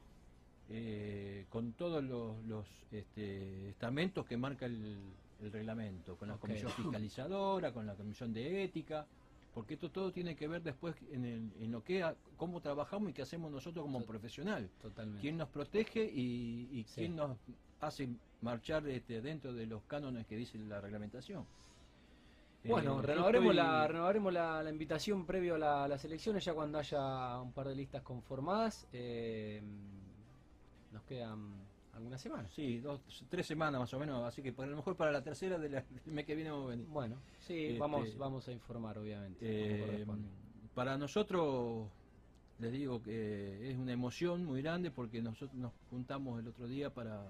eh, 0.70 1.46
con 1.50 1.74
todos 1.74 2.04
los, 2.04 2.44
los, 2.46 2.66
este, 2.92 3.70
estamentos 3.70 4.26
que 4.26 4.38
marca 4.38 4.66
el, 4.66 4.98
el 5.42 5.52
reglamento, 5.52 6.16
con 6.16 6.30
la 6.30 6.38
comisión 6.38 6.72
fiscalizadora, 6.76 7.72
con 7.74 7.86
la 7.86 7.96
comisión 7.96 8.34
de 8.34 8.64
ética, 8.64 9.06
porque 9.54 9.76
esto 9.76 9.90
todo 9.92 10.12
tiene 10.12 10.36
que 10.36 10.48
ver 10.48 10.64
después 10.64 10.96
en, 11.12 11.26
el- 11.26 11.52
en 11.62 11.72
lo 11.72 11.84
que 11.84 12.02
a- 12.04 12.16
cómo 12.38 12.62
trabajamos 12.62 13.10
y 13.10 13.14
qué 13.14 13.22
hacemos 13.22 13.52
nosotros 13.52 13.84
como 13.86 14.06
profesional 14.06 14.70
Totalmente. 14.82 15.22
quién 15.22 15.38
nos 15.38 15.50
protege 15.50 16.04
y, 16.06 16.70
y 16.72 16.84
Sí. 16.88 17.02
quién 17.02 17.16
nos 17.16 17.38
hace 17.82 18.08
marchar 18.42 18.88
este, 18.88 19.22
dentro 19.22 19.54
de 19.54 19.66
los 19.66 19.84
cánones 19.84 20.26
que 20.28 20.36
dice 20.38 20.58
la 20.60 20.80
reglamentación. 20.82 21.46
Bueno, 22.68 23.02
renovaremos, 23.02 23.54
estoy- 23.54 23.56
la, 23.56 23.88
renovaremos 23.88 24.34
la, 24.34 24.64
la 24.64 24.70
invitación 24.70 25.26
previo 25.26 25.56
a 25.56 25.58
la- 25.58 25.88
las 25.88 26.04
elecciones, 26.06 26.44
ya 26.44 26.54
cuando 26.54 26.78
haya 26.80 27.40
un 27.42 27.52
par 27.54 27.68
de 27.68 27.76
listas 27.76 28.02
conformadas. 28.02 28.88
eh, 28.92 29.62
nos 30.92 31.04
quedan 31.04 31.54
algunas 31.94 32.22
semanas. 32.22 32.52
Sí, 32.54 32.80
dos, 32.80 33.02
tres 33.30 33.46
semanas 33.46 33.80
más 33.82 33.94
o 33.94 34.00
menos, 34.00 34.24
así 34.24 34.42
que 34.42 34.54
por- 34.54 34.66
a 34.66 34.68
lo 34.70 34.78
mejor 34.78 34.96
para 34.96 35.12
la 35.12 35.22
tercera 35.24 35.58
del 35.58 35.84
mes 36.06 36.26
que 36.26 36.36
viene 36.36 36.52
vamos 36.52 36.68
a 36.68 36.70
venir. 36.70 36.86
Bueno, 36.88 37.18
sí, 37.40 37.66
Este, 37.68 37.80
vamos, 37.80 38.18
vamos 38.18 38.48
a 38.48 38.52
informar, 38.52 38.98
obviamente. 38.98 39.40
Eh, 39.42 40.06
para 40.74 40.98
nosotros, 40.98 41.88
les 42.60 42.72
digo 42.72 43.02
que 43.02 43.72
es 43.72 43.78
una 43.78 43.92
emoción 43.94 44.46
muy 44.46 44.62
grande 44.62 44.92
porque 44.92 45.22
nosotros 45.22 45.54
nos 45.56 45.74
juntamos 45.90 46.40
el 46.40 46.48
otro 46.48 46.68
día 46.68 46.90
para, 46.94 47.26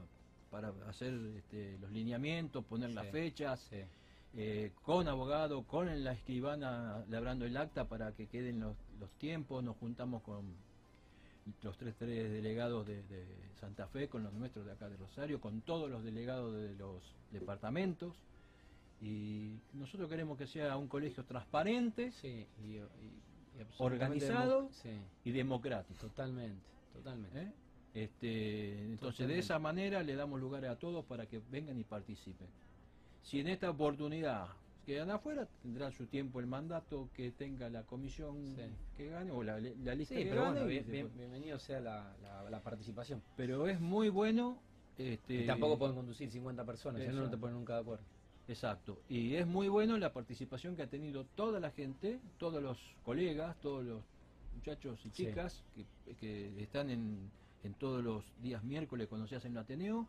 para 0.52 0.70
hacer 0.88 1.14
este, 1.38 1.78
los 1.80 1.92
lineamientos, 1.92 2.64
poner 2.66 2.92
las 2.92 3.08
fechas, 3.08 3.62
Sí, 3.70 3.78
eh, 4.38 4.72
con 4.84 5.08
abogado, 5.08 5.64
con 5.64 6.04
la 6.04 6.12
escribana 6.14 7.06
labrando 7.10 7.46
el 7.46 7.56
acta 7.58 7.88
para 7.88 8.12
que 8.14 8.28
queden 8.28 8.60
los, 8.60 8.76
los 9.00 9.10
tiempos, 9.12 9.64
nos 9.64 9.78
juntamos 9.78 10.22
con 10.24 10.44
los 11.62 11.78
tres, 11.78 11.96
tres 11.98 12.32
delegados 12.32 12.86
de, 12.88 13.04
de 13.04 13.26
Santa 13.60 13.88
Fe, 13.88 14.08
con 14.10 14.24
los 14.24 14.34
nuestros 14.34 14.66
de 14.66 14.72
acá 14.74 14.90
de 14.90 14.98
Rosario, 14.98 15.40
con 15.40 15.62
todos 15.62 15.90
los 15.90 16.04
delegados 16.04 16.54
de 16.56 16.74
los 16.76 17.02
departamentos 17.32 18.14
y 19.02 19.60
nosotros 19.74 20.10
queremos 20.10 20.38
que 20.38 20.48
sea 20.48 20.78
un 20.78 20.88
colegio 20.88 21.24
transparente 21.26 22.12
sí, 22.12 22.48
y, 22.64 22.78
y- 22.78 22.82
y 23.58 23.62
absolutamente 23.62 24.26
Organizado. 24.26 24.70
Sí, 24.72 24.90
y 25.24 25.32
democrático. 25.32 26.00
totalmente, 26.00 26.62
totalmente. 26.94 27.40
¿eh? 27.42 27.52
Este, 27.94 28.82
entonces 28.84 29.28
de 29.28 29.40
esa 29.40 29.60
manera 29.60 30.04
le 30.04 30.16
damos 30.16 30.40
lugar 30.42 30.66
a 30.66 30.76
todos 30.78 31.06
para 31.06 31.26
que 31.28 31.42
vengan 31.52 31.80
y 31.80 31.84
participen. 31.84 32.48
Si 33.26 33.40
en 33.40 33.48
esta 33.48 33.70
oportunidad 33.72 34.48
quedan 34.86 35.10
afuera, 35.10 35.48
tendrán 35.64 35.92
su 35.92 36.06
tiempo 36.06 36.40
el 36.40 36.46
mandato 36.46 37.10
que 37.16 37.32
tenga 37.32 37.70
la 37.70 37.82
comisión 37.84 38.36
Sí. 38.56 38.62
que 38.96 39.10
gane 39.10 39.32
o 39.32 39.42
la, 39.42 39.60
la 39.60 39.96
lista 39.96 40.14
Sí, 40.16 40.24
que 40.24 40.30
pero 40.30 40.44
gane, 40.44 40.54
bueno, 40.54 40.68
bien- 40.68 40.86
bien- 40.88 41.08
puede- 41.08 41.18
bienvenido 41.18 41.58
sea 41.58 41.80
la, 41.80 42.16
la- 42.22 42.48
la 42.50 42.60
participación. 42.62 43.22
Pero 43.36 43.68
es 43.68 43.80
muy 43.82 44.10
bueno. 44.10 44.60
Este, 44.98 45.42
Y 45.44 45.48
tampoco 45.48 45.78
pueden 45.80 45.96
conducir 45.96 46.30
50 46.30 46.64
personas, 46.64 47.02
si 47.02 47.08
no, 47.10 47.24
no 47.24 47.30
te 47.30 47.38
ponen 47.38 47.56
nunca 47.58 47.74
de 47.74 47.82
acuerdo. 47.82 48.04
Exacto. 48.48 49.00
Y 49.10 49.34
es 49.34 49.48
muy 49.48 49.68
bueno 49.70 49.98
la 49.98 50.14
participación 50.14 50.76
que 50.76 50.84
ha 50.84 50.88
tenido 50.88 51.26
toda 51.36 51.60
la 51.60 51.72
gente, 51.72 52.20
todos 52.38 52.62
los 52.62 52.78
colegas, 53.04 53.58
todos 53.60 53.84
los 53.84 54.04
muchachos 54.54 55.00
y 55.04 55.10
Sí. 55.10 55.26
chicas 55.26 55.64
que, 55.74 56.16
que 56.16 56.62
están 56.62 56.92
en, 56.92 57.32
en 57.64 57.74
todos 57.74 58.04
los 58.04 58.24
días 58.44 58.64
miércoles 58.64 59.08
cuando 59.08 59.26
se 59.28 59.36
hacen 59.36 59.54
el 59.54 59.58
Ateneo, 59.58 60.08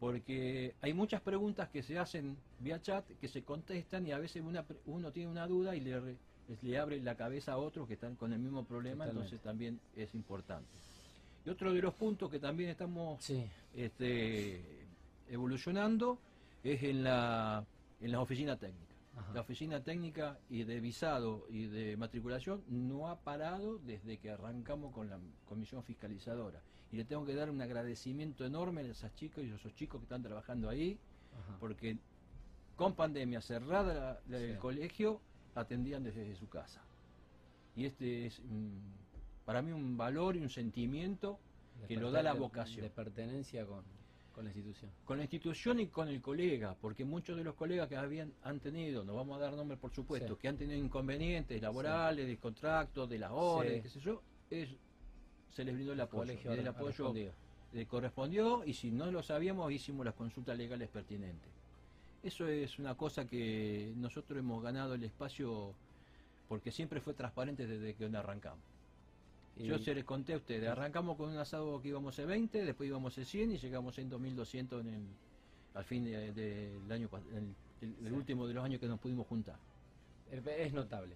porque 0.00 0.74
hay 0.80 0.94
muchas 0.94 1.20
preguntas 1.20 1.68
que 1.68 1.82
se 1.82 1.98
hacen 1.98 2.36
vía 2.58 2.80
chat 2.80 3.04
que 3.20 3.28
se 3.28 3.42
contestan 3.42 4.06
y 4.06 4.12
a 4.12 4.18
veces 4.18 4.42
una, 4.42 4.64
uno 4.86 5.12
tiene 5.12 5.30
una 5.30 5.46
duda 5.46 5.76
y 5.76 5.80
le, 5.80 6.00
re- 6.00 6.16
le 6.62 6.78
abre 6.78 7.00
la 7.02 7.14
cabeza 7.14 7.52
a 7.52 7.58
otros 7.58 7.86
que 7.86 7.94
están 7.94 8.16
con 8.16 8.32
el 8.32 8.38
mismo 8.38 8.64
problema, 8.64 9.04
Totalmente. 9.04 9.26
entonces 9.34 9.40
también 9.44 9.78
es 9.96 10.14
importante. 10.14 10.66
Y 11.44 11.50
otro 11.50 11.72
de 11.72 11.82
los 11.82 11.94
puntos 11.94 12.30
que 12.30 12.38
también 12.38 12.70
estamos 12.70 13.22
Sí, 13.22 13.44
este, 13.76 14.60
evolucionando 15.30 16.18
es 16.64 16.82
en 16.82 17.04
la, 17.04 17.64
en 18.00 18.12
la 18.12 18.20
oficina 18.20 18.56
técnica. 18.56 18.89
Ajá. 19.16 19.32
La 19.34 19.40
oficina 19.40 19.82
técnica 19.82 20.38
y 20.48 20.64
de 20.64 20.80
visado 20.80 21.46
y 21.50 21.66
de 21.66 21.96
matriculación 21.96 22.62
no 22.68 23.08
ha 23.08 23.20
parado 23.20 23.78
desde 23.78 24.18
que 24.18 24.30
arrancamos 24.30 24.92
con 24.94 25.08
la 25.10 25.18
comisión 25.46 25.82
fiscalizadora. 25.82 26.62
Y 26.92 26.96
le 26.96 27.04
tengo 27.04 27.24
que 27.24 27.34
dar 27.34 27.50
un 27.50 27.60
agradecimiento 27.60 28.44
enorme 28.44 28.82
a 28.82 28.84
esas 28.84 29.14
chicas 29.14 29.44
y 29.44 29.50
a 29.50 29.54
esos 29.56 29.74
chicos 29.74 30.00
que 30.00 30.04
están 30.04 30.22
trabajando 30.22 30.68
ahí, 30.68 30.98
Ajá. 31.38 31.56
porque 31.58 31.98
con 32.76 32.94
pandemia 32.94 33.40
cerrada 33.40 33.94
la- 33.94 34.20
la- 34.38 34.44
el 34.44 34.58
colegio, 34.58 35.20
atendían 35.54 36.04
desde 36.04 36.34
su 36.36 36.48
casa. 36.48 36.80
Y 37.76 37.84
este 37.86 38.26
es 38.26 38.40
mm, 38.40 38.78
para 39.44 39.60
mí 39.62 39.72
un 39.72 39.96
valor 39.96 40.36
y 40.36 40.40
un 40.40 40.48
sentimiento 40.50 41.38
De 41.80 41.88
que 41.88 41.96
lo 41.96 42.10
da 42.12 42.22
la 42.22 42.32
vocación. 42.34 42.82
De 42.82 42.90
pertenencia 42.90 43.66
con, 43.66 43.84
con 44.40 44.44
la 44.46 44.50
institución. 44.52 44.90
con 45.04 45.16
la 45.18 45.24
institución 45.24 45.80
y 45.80 45.86
con 45.88 46.08
el 46.08 46.20
colega, 46.22 46.74
porque 46.80 47.04
muchos 47.04 47.36
de 47.36 47.44
los 47.44 47.54
colegas 47.54 47.88
que 47.88 47.96
habían 47.96 48.32
han 48.42 48.58
tenido, 48.60 49.04
no 49.04 49.14
vamos 49.14 49.36
a 49.36 49.40
dar 49.44 49.54
nombres 49.54 49.78
por 49.78 49.92
supuesto, 49.92 50.34
Sí. 50.34 50.40
que 50.40 50.48
han 50.48 50.56
tenido 50.56 50.78
inconvenientes 50.78 51.60
laborales, 51.60 52.26
de 52.26 52.36
contratos, 52.38 53.08
de 53.08 53.18
las 53.18 53.30
horas, 53.32 53.72
Sí. 53.74 53.82
qué 53.82 53.88
sé 53.90 54.00
yo, 54.00 54.22
es, 54.50 54.70
se 55.50 55.64
les 55.64 55.74
brindó 55.74 55.92
el 55.92 56.00
apoyo. 56.00 56.22
colegio 56.22 56.54
y 56.54 56.58
el 56.58 56.68
apoyo 56.68 57.12
le 57.72 57.86
correspondió 57.86 58.64
y 58.64 58.72
si 58.74 58.90
no 58.90 59.10
lo 59.10 59.22
sabíamos 59.22 59.70
hicimos 59.72 60.04
las 60.06 60.14
consultas 60.14 60.56
legales 60.56 60.88
pertinentes. 60.88 61.50
Eso 62.22 62.46
es 62.48 62.78
una 62.78 62.96
cosa 62.96 63.26
que 63.26 63.92
nosotros 63.96 64.38
hemos 64.38 64.62
ganado 64.62 64.94
el 64.94 65.04
espacio 65.04 65.74
porque 66.48 66.72
siempre 66.72 67.00
fue 67.00 67.14
transparente 67.14 67.66
desde 67.66 67.94
que 67.94 68.04
arrancamos. 68.16 68.69
Yo 69.56 69.78
se 69.78 69.94
les 69.94 70.04
conté 70.04 70.32
a 70.32 70.36
ustedes, 70.38 70.68
arrancamos 70.68 71.16
con 71.16 71.28
un 71.30 71.36
asado 71.36 71.80
que 71.82 71.88
íbamos 71.88 72.18
a 72.18 72.24
20, 72.24 72.64
después 72.64 72.88
íbamos 72.88 73.16
a 73.18 73.24
100 73.24 73.52
y 73.52 73.58
llegamos 73.58 73.98
en 73.98 74.08
2200 74.08 74.80
en 74.86 74.94
el, 74.94 75.02
al 75.74 75.84
fin 75.84 76.04
de- 76.04 76.32
de- 76.32 76.80
del 76.80 76.92
año 76.92 77.08
el, 77.82 78.12
último 78.12 78.46
de 78.46 78.54
los 78.54 78.64
años 78.64 78.80
que 78.80 78.86
nos 78.86 78.98
pudimos 78.98 79.26
juntar. 79.26 79.56
Es, 80.30 80.72
notable, 80.72 81.14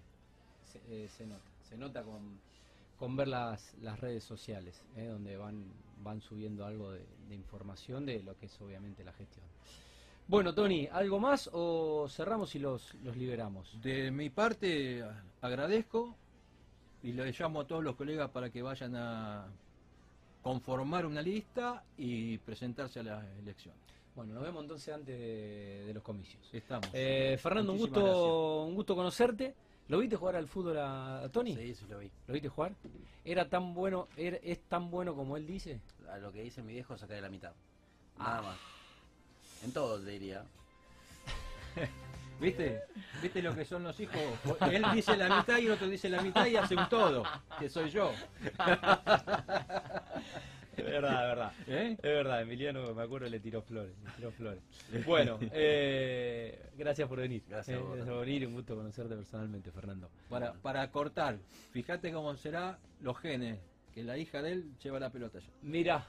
se, 0.73 0.79
eh, 0.89 1.09
se 1.09 1.27
nota, 1.27 1.43
se 1.69 1.77
nota 1.79 2.03
con, 2.03 2.39
con 2.99 3.17
ver 3.17 3.29
las, 3.29 3.75
las 3.81 3.99
redes 4.01 4.25
sociales, 4.25 4.83
eh, 4.97 5.07
donde 5.07 5.37
van, 5.37 5.65
van 6.03 6.21
subiendo 6.21 6.67
algo 6.67 6.91
de, 6.93 7.01
de 7.29 7.35
información 7.35 8.05
de 8.05 8.23
lo 8.23 8.37
que 8.39 8.47
es 8.47 8.61
obviamente 8.61 9.05
la 9.05 9.13
gestión. 9.13 9.45
Bueno, 10.27 10.55
Tony, 10.55 10.89
¿algo 10.91 11.21
más 11.21 11.49
o 11.53 12.09
cerramos 12.09 12.55
y 12.55 12.59
los, 12.59 12.95
los 13.05 13.17
liberamos? 13.17 13.81
De 13.83 14.11
mi 14.11 14.31
parte, 14.31 15.05
agradezco 15.43 16.17
y 17.05 17.13
le 17.13 17.31
llamo 17.33 17.61
a 17.61 17.67
todos 17.67 17.85
los 17.85 17.95
colegas 17.95 18.31
para 18.31 18.51
que 18.51 18.63
vayan 18.63 18.97
a 18.97 19.47
conformar 20.43 21.07
una 21.07 21.23
lista 21.23 21.85
y 21.97 22.39
presentarse 22.39 23.01
a 23.01 23.03
las 23.05 23.25
elecciones. 23.39 23.81
Bueno, 24.17 24.35
nos 24.35 24.43
vemos 24.43 24.63
entonces 24.63 24.95
antes 24.95 25.19
de, 25.19 25.85
de 25.87 25.95
los 25.95 26.03
comicios. 26.03 26.43
Estamos. 26.53 26.89
Eh, 26.93 27.37
Fernando, 27.41 27.73
un 27.73 27.79
gusto, 27.79 28.65
un 28.65 28.75
gusto 28.75 28.95
conocerte. 28.97 29.55
¿Lo 29.89 29.99
viste 29.99 30.17
jugar 30.17 30.37
al 30.37 30.49
fútbol 30.49 30.79
a, 30.79 31.21
a 31.25 31.29
Tony? 31.29 31.55
Sí, 31.55 31.71
eso 31.71 31.87
lo 31.89 31.99
vi. 31.99 32.11
¿Lo 32.27 32.33
viste 32.33 32.49
jugar? 32.49 32.75
¿Era 33.25 33.49
tan 33.49 33.75
bueno, 33.75 34.09
era- 34.17 34.39
es 34.43 34.63
tan 34.63 34.91
bueno 34.91 35.15
como 35.15 35.37
él 35.37 35.47
dice? 35.47 35.81
A 36.11 36.17
lo 36.19 36.33
que 36.33 36.43
dice 36.43 36.63
mi 36.63 36.73
viejo, 36.73 36.97
sacaré 36.97 37.21
la 37.21 37.29
mitad. 37.29 37.53
Ah. 38.19 38.25
Nada 38.25 38.43
más. 38.43 38.57
En 39.63 39.73
todo, 39.73 39.99
te 40.01 40.11
diría. 40.11 40.45
¿Viste? 42.41 42.83
¿Viste 43.23 43.41
lo 43.43 43.55
que 43.55 43.65
son 43.65 43.83
los 43.85 43.99
hijos? 44.01 44.21
Él 44.71 44.85
dice 44.93 45.17
la 45.17 45.37
mitad 45.39 45.59
y 45.59 45.67
el 45.67 45.73
otro 45.73 45.89
dice 45.89 46.09
la 46.09 46.21
mitad 46.21 46.47
y 46.47 46.57
hace 46.57 46.75
un 46.77 46.89
todo, 46.89 47.23
que 47.59 47.69
soy 47.69 47.91
yo. 47.91 48.11
Es 50.77 50.85
verdad, 50.85 51.13
es 51.23 51.29
verdad. 51.29 51.53
¿Eh? 51.69 51.93
Es 51.97 52.03
verdad, 52.03 52.43
Emiliano, 52.43 52.93
me 52.95 53.03
acuerdo, 53.03 53.29
le 53.29 53.39
tiró 53.39 53.63
flores. 53.63 53.93
Le 54.05 54.11
tiró 54.13 54.33
flores. 54.33 54.61
Bueno, 55.07 55.39
eh, 55.53 56.71
gracias 56.77 57.09
por 57.09 57.21
venir. 57.21 57.45
Gracias 57.49 57.79
Eh, 57.79 57.81
vos 57.81 57.97
por 57.99 58.21
venir 58.21 58.43
y 58.43 58.47
un 58.47 58.55
gusto 58.55 58.75
conocerte 58.75 59.15
personalmente, 59.15 59.71
Fernando. 59.71 60.11
Para, 60.29 60.53
para 60.55 60.91
cortar, 60.91 61.37
fíjate 61.73 62.13
cómo 62.13 62.35
será 62.37 62.79
los 63.01 63.17
genes, 63.19 63.59
que 63.95 64.03
la 64.03 64.19
hija 64.19 64.43
de 64.43 64.53
él 64.53 64.73
lleva 64.83 64.99
la 64.99 65.11
pelota 65.11 65.39
ya. 65.39 65.47
Mira, 65.63 66.05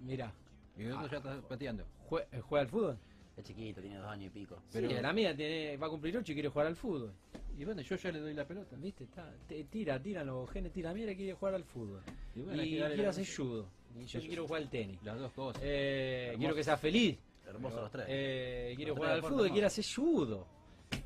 mira, 0.00 0.32
Y 0.76 0.82
el 0.82 0.92
otro 0.92 1.06
ya 1.08 1.16
está 1.18 1.40
pateando. 1.48 1.84
jue- 2.10 2.26
¿juega 2.42 2.62
al 2.64 2.68
fútbol? 2.68 2.98
Es 3.36 3.44
chiquito, 3.44 3.80
tiene 3.82 3.98
dos 3.98 4.06
años 4.08 4.26
y 4.26 4.30
pico. 4.30 4.62
Pero- 4.72 4.88
sí, 4.88 4.94
la 4.94 5.12
mía 5.12 5.36
tiene, 5.36 5.76
va 5.76 5.86
a 5.86 5.90
cumplir 5.90 6.16
8 6.16 6.32
y 6.32 6.34
quiere 6.34 6.48
jugar 6.48 6.66
al 6.68 6.76
fútbol. 6.76 7.12
Y 7.58 7.64
bueno, 7.64 7.80
yo 7.82 7.96
ya 7.96 8.10
le 8.12 8.20
doy 8.20 8.34
la 8.34 8.46
pelota. 8.46 8.76
¿Viste? 8.76 9.04
Está, 9.04 9.30
te- 9.46 9.64
tira, 9.64 10.00
tira 10.02 10.24
los 10.24 10.48
genes, 10.50 10.72
tira. 10.72 10.92
Mira, 10.94 11.14
quiere 11.14 11.34
jugar 11.34 11.54
al 11.54 11.64
fútbol. 11.64 12.02
Y 12.34 12.40
Y, 12.40 12.42
bueno, 12.42 12.62
quiere 12.62 13.06
hacer 13.06 13.26
judo. 13.26 13.68
Y 13.98 14.04
yo 14.06 14.20
quiero 14.20 14.46
jugar 14.46 14.62
al 14.62 14.70
tenis. 14.70 15.02
Las 15.02 15.18
dos 15.18 15.32
cosas. 15.32 15.62
Eh, 15.64 16.34
quiero 16.38 16.54
que 16.54 16.64
sea 16.64 16.76
feliz. 16.76 17.18
Hermosos 17.46 17.80
los 17.80 17.90
tres. 17.90 18.06
Eh, 18.08 18.72
quiere 18.76 18.90
Los 18.90 18.98
jugar 18.98 19.12
tres 19.12 19.16
al 19.24 19.30
fútbol, 19.30 19.46
hermosos. 19.46 19.52
quiere 19.52 19.66
hacer 19.66 19.84
judo. 19.94 20.46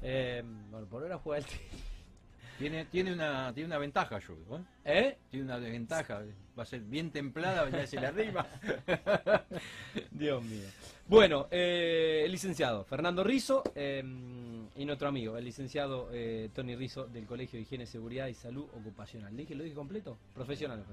Eh, 0.03 0.43
bueno, 0.71 0.87
por 0.87 1.03
ahora 1.03 1.19
juega 1.19 1.45
al 1.45 1.51
tenis. 1.51 1.85
Tiene, 2.59 2.85
tiene, 2.87 3.13
una, 3.15 3.53
tiene 3.55 3.67
una 3.69 3.79
ventaja, 3.79 4.19
yo. 4.19 4.35
¿eh? 4.35 4.63
¿Eh? 4.85 5.19
Tiene 5.31 5.47
una 5.47 5.59
desventaja. 5.59 6.23
Va 6.61 6.65
a 6.65 6.67
ser 6.67 6.81
bien 6.83 7.11
templada, 7.11 7.71
ya 7.71 7.87
se 7.87 7.99
le 7.99 8.07
arriba. 8.07 8.47
Dios 10.11 10.45
mío. 10.45 10.67
Bueno, 11.09 11.49
eh, 11.51 12.21
el 12.27 12.31
licenciado 12.33 12.85
Fernando 12.85 13.25
Rizo 13.25 13.63
eh, 13.75 14.05
y 14.77 14.85
nuestro 14.85 15.09
amigo, 15.09 15.39
el 15.39 15.45
licenciado 15.47 16.11
eh, 16.13 16.51
Tony 16.55 16.77
Rizo 16.77 17.07
del 17.07 17.25
Colegio 17.25 17.57
de 17.57 17.63
Higiene, 17.63 17.87
Seguridad 17.87 18.27
y 18.27 18.35
Salud 18.35 18.67
Ocupacional. 18.79 19.35
¿Dije, 19.35 19.55
¿Lo 19.55 19.65
dije 19.65 19.75
completo? 19.75 20.19
Profesional 20.35 20.85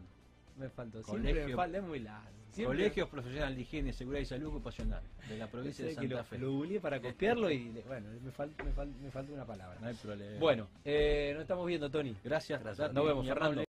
me 0.57 0.69
faltó. 0.69 1.03
Siempre 1.03 1.33
me 1.33 1.39
Colegio- 1.41 1.55
falta, 1.57 1.77
es 1.79 1.83
muy 1.83 1.99
largo. 1.99 2.29
Siempre- 2.53 2.77
Colegios 2.77 3.09
Profesional 3.09 3.53
de 3.53 3.61
Higiene, 3.61 3.91
Seguridad 3.91 4.21
y 4.21 4.25
Salud 4.25 4.47
Ocupacional 4.47 5.03
de 5.27 5.37
la 5.37 5.47
provincia 5.51 5.85
de 5.85 5.93
Santa 5.95 6.15
lo, 6.15 6.23
Fe. 6.23 6.37
lo 6.39 6.51
googleé 6.53 6.79
para 6.79 7.01
copiarlo 7.01 7.51
y 7.51 7.67
bueno, 7.85 8.07
me 8.23 8.31
falta, 8.31 8.63
me 8.63 8.71
falta, 8.71 8.97
me 9.03 9.11
falta 9.11 9.33
una 9.33 9.45
palabra. 9.45 9.77
No 9.81 9.87
hay 9.87 9.95
problema. 9.95 10.39
Bueno, 10.39 10.67
eh, 10.85 11.31
nos 11.33 11.41
estamos 11.41 11.67
viendo, 11.67 11.91
Tony. 11.91 12.15
gracias. 12.23 12.63
Gracias. 12.63 12.93
Nos 12.93 13.05
vemos, 13.05 13.27
Fernando. 13.27 13.66